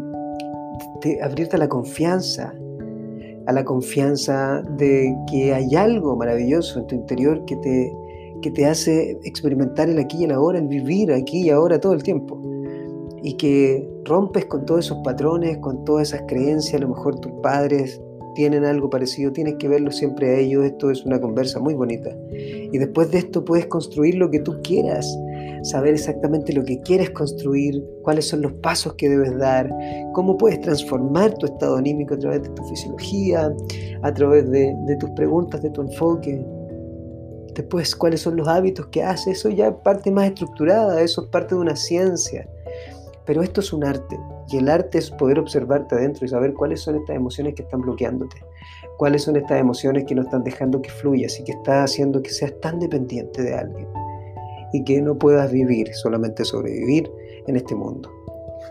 abrirte 1.23 1.57
a 1.57 1.59
la 1.59 1.69
confianza, 1.69 2.55
a 3.47 3.53
la 3.53 3.65
confianza 3.65 4.63
de 4.77 5.17
que 5.31 5.55
hay 5.55 5.75
algo 5.75 6.17
maravilloso 6.17 6.81
en 6.81 6.87
tu 6.87 6.95
interior 6.95 7.45
que 7.47 7.57
te, 7.57 7.93
que 8.43 8.51
te 8.51 8.67
hace 8.67 9.19
experimentar 9.25 9.89
el 9.89 9.99
aquí 9.99 10.19
y 10.19 10.25
el 10.25 10.33
ahora, 10.33 10.59
el 10.59 10.69
vivir 10.69 11.13
aquí 11.13 11.47
y 11.47 11.51
ahora 11.51 11.81
todo 11.81 11.95
el 11.95 12.03
tiempo. 12.03 12.41
Y 13.23 13.35
que 13.35 13.89
rompes 14.05 14.47
con 14.47 14.65
todos 14.65 14.87
esos 14.87 14.99
patrones, 15.03 15.59
con 15.59 15.85
todas 15.85 16.09
esas 16.09 16.23
creencias, 16.29 16.75
a 16.75 16.85
lo 16.85 16.95
mejor 16.95 17.19
tus 17.21 17.33
padres 17.43 18.01
tienen 18.35 18.65
algo 18.65 18.89
parecido, 18.89 19.33
tienes 19.33 19.57
que 19.57 19.67
verlo 19.67 19.91
siempre 19.91 20.31
a 20.31 20.39
ellos, 20.39 20.65
esto 20.65 20.93
es 20.93 21.05
una 21.05 21.21
conversa 21.21 21.59
muy 21.59 21.75
bonita. 21.75 22.17
Y 22.31 22.79
después 22.79 23.11
de 23.11 23.19
esto 23.19 23.45
puedes 23.45 23.67
construir 23.67 24.15
lo 24.15 24.31
que 24.31 24.39
tú 24.39 24.61
quieras, 24.63 25.07
saber 25.63 25.95
exactamente 25.95 26.53
lo 26.53 26.65
que 26.65 26.81
quieres 26.81 27.11
construir, 27.11 27.85
cuáles 28.03 28.29
son 28.29 28.43
los 28.43 28.53
pasos 28.55 28.95
que 28.95 29.09
debes 29.09 29.37
dar, 29.39 29.71
cómo 30.13 30.37
puedes 30.37 30.61
transformar 30.61 31.35
tu 31.35 31.47
estado 31.47 31.77
anímico 31.77 32.15
a 32.15 32.19
través 32.19 32.43
de 32.43 32.49
tu 32.51 32.65
fisiología, 32.65 33.53
a 34.03 34.15
través 34.15 34.51
de, 34.51 34.75
tus 34.99 35.11
preguntas, 35.11 35.63
de 35.63 35.71
tu 35.71 35.83
enfoque. 35.83 36.45
Después, 37.55 37.95
cuáles 37.97 38.21
son 38.21 38.37
los 38.37 38.47
hábitos 38.47 38.87
que 38.87 39.03
haces, 39.03 39.39
eso 39.39 39.49
ya 39.49 39.69
es 39.69 39.75
parte 39.83 40.11
más 40.11 40.29
estructurada, 40.29 41.01
eso 41.01 41.25
es 41.25 41.29
parte 41.29 41.55
de 41.55 41.61
una 41.61 41.77
ciencia. 41.77 42.49
Pero 43.25 43.43
esto 43.43 43.61
es 43.61 43.73
un 43.73 43.85
arte, 43.85 44.19
y 44.49 44.57
el 44.57 44.69
arte 44.71 44.99
es 44.99 45.11
poder 45.11 45.39
observarte 45.39 45.97
adentro 45.97 46.25
y 46.25 46.29
saber 46.29 46.55
cuáles 46.55 46.81
son 46.81 46.97
estas 46.97 47.17
emociones 47.17 47.55
que 47.55 47.63
están 47.63 47.83
bloqueándote, 47.83 48.37
cuáles 48.97 49.25
son 49.25 49.37
estas 49.37 49.61
emociones 49.61 50.05
que 50.05 50.15
no 50.15 50.23
están 50.23 50.45
dejando 50.45 50.81
que 50.81 50.89
fluyas 50.89 51.39
y 51.39 51.45
que 51.45 51.53
está 51.53 51.83
haciendo 51.83 52.23
que 52.23 52.31
seas 52.31 52.59
tan 52.61 52.79
dependiente 52.79 53.43
de 53.43 53.55
alguien 53.55 53.98
y 54.73 54.85
que 54.85 55.01
no 55.01 55.17
puedas 55.17 55.53
vivir, 55.53 55.95
solamente 55.95 56.45
sobrevivir 56.45 57.11
en 57.47 57.57
este 57.57 57.75
mundo. 57.75 58.11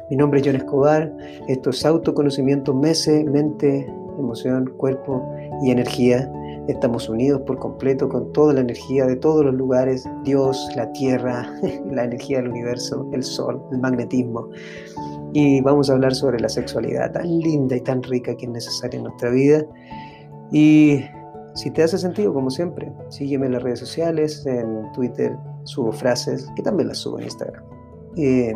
Mi 0.10 0.15
nombre 0.15 0.39
es 0.39 0.45
John 0.45 0.55
Escobar, 0.55 1.13
esto 1.47 1.69
es 1.71 1.86
autoconocimiento, 1.86 2.73
mese, 2.73 3.23
mente, 3.25 3.86
emoción, 4.17 4.73
cuerpo 4.77 5.29
y 5.63 5.71
energía. 5.71 6.31
Estamos 6.67 7.07
unidos 7.07 7.41
por 7.41 7.60
completo 7.60 8.10
con 8.10 8.31
toda 8.33 8.53
la 8.53 8.62
energía 8.62 9.05
de 9.05 9.15
todos 9.15 9.45
los 9.45 9.53
lugares, 9.53 10.07
Dios, 10.23 10.69
la 10.75 10.91
tierra, 10.93 11.53
la 11.91 12.03
energía 12.03 12.38
del 12.38 12.49
universo, 12.49 13.07
el 13.13 13.23
sol, 13.23 13.62
el 13.71 13.79
magnetismo. 13.79 14.49
Y 15.33 15.62
vamos 15.62 15.89
a 15.89 15.93
hablar 15.93 16.15
sobre 16.15 16.39
la 16.39 16.49
sexualidad 16.49 17.12
tan 17.12 17.39
linda 17.39 17.75
y 17.75 17.81
tan 17.81 18.01
rica 18.03 18.36
que 18.36 18.45
es 18.45 18.51
necesaria 18.51 18.97
en 18.97 19.03
nuestra 19.05 19.29
vida. 19.29 19.65
Y 20.51 21.01
si 21.53 21.71
te 21.71 21.83
hace 21.83 21.97
sentido, 21.97 22.33
como 22.33 22.49
siempre, 22.49 22.91
sígueme 23.10 23.47
en 23.47 23.53
las 23.53 23.63
redes 23.63 23.79
sociales, 23.79 24.45
en 24.45 24.91
Twitter, 24.93 25.36
subo 25.67 25.91
frases, 25.91 26.47
que 26.56 26.63
también 26.63 26.88
las 26.88 26.97
subo 26.99 27.19
en 27.19 27.25
Instagram. 27.25 27.63
Eh, 28.15 28.56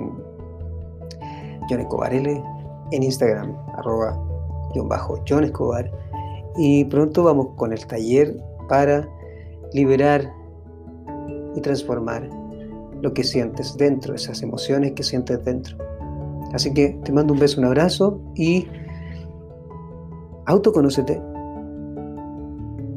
John 1.69 1.79
Escobar 1.81 2.13
L 2.13 2.43
en 2.91 3.03
Instagram, 3.03 3.55
arroba 3.77 4.17
bajo 4.85 5.21
John 5.27 5.43
Escobar. 5.43 5.91
Y 6.57 6.85
pronto 6.85 7.23
vamos 7.23 7.49
con 7.55 7.73
el 7.73 7.85
taller 7.85 8.35
para 8.67 9.07
liberar 9.73 10.33
y 11.55 11.61
transformar 11.61 12.29
lo 13.01 13.13
que 13.13 13.23
sientes 13.23 13.75
dentro, 13.77 14.13
esas 14.15 14.41
emociones 14.41 14.93
que 14.93 15.03
sientes 15.03 15.43
dentro. 15.43 15.77
Así 16.53 16.73
que 16.73 16.99
te 17.03 17.11
mando 17.11 17.33
un 17.33 17.39
beso, 17.39 17.59
un 17.59 17.67
abrazo 17.67 18.19
y 18.35 18.67
autoconócete, 20.45 21.21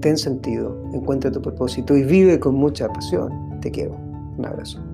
ten 0.00 0.16
sentido, 0.16 0.76
encuentra 0.92 1.30
tu 1.30 1.40
propósito 1.40 1.96
y 1.96 2.02
vive 2.02 2.38
con 2.38 2.54
mucha 2.54 2.88
pasión. 2.88 3.58
Te 3.60 3.70
quiero. 3.70 4.03
Un 4.36 4.46
abrazo. 4.46 4.93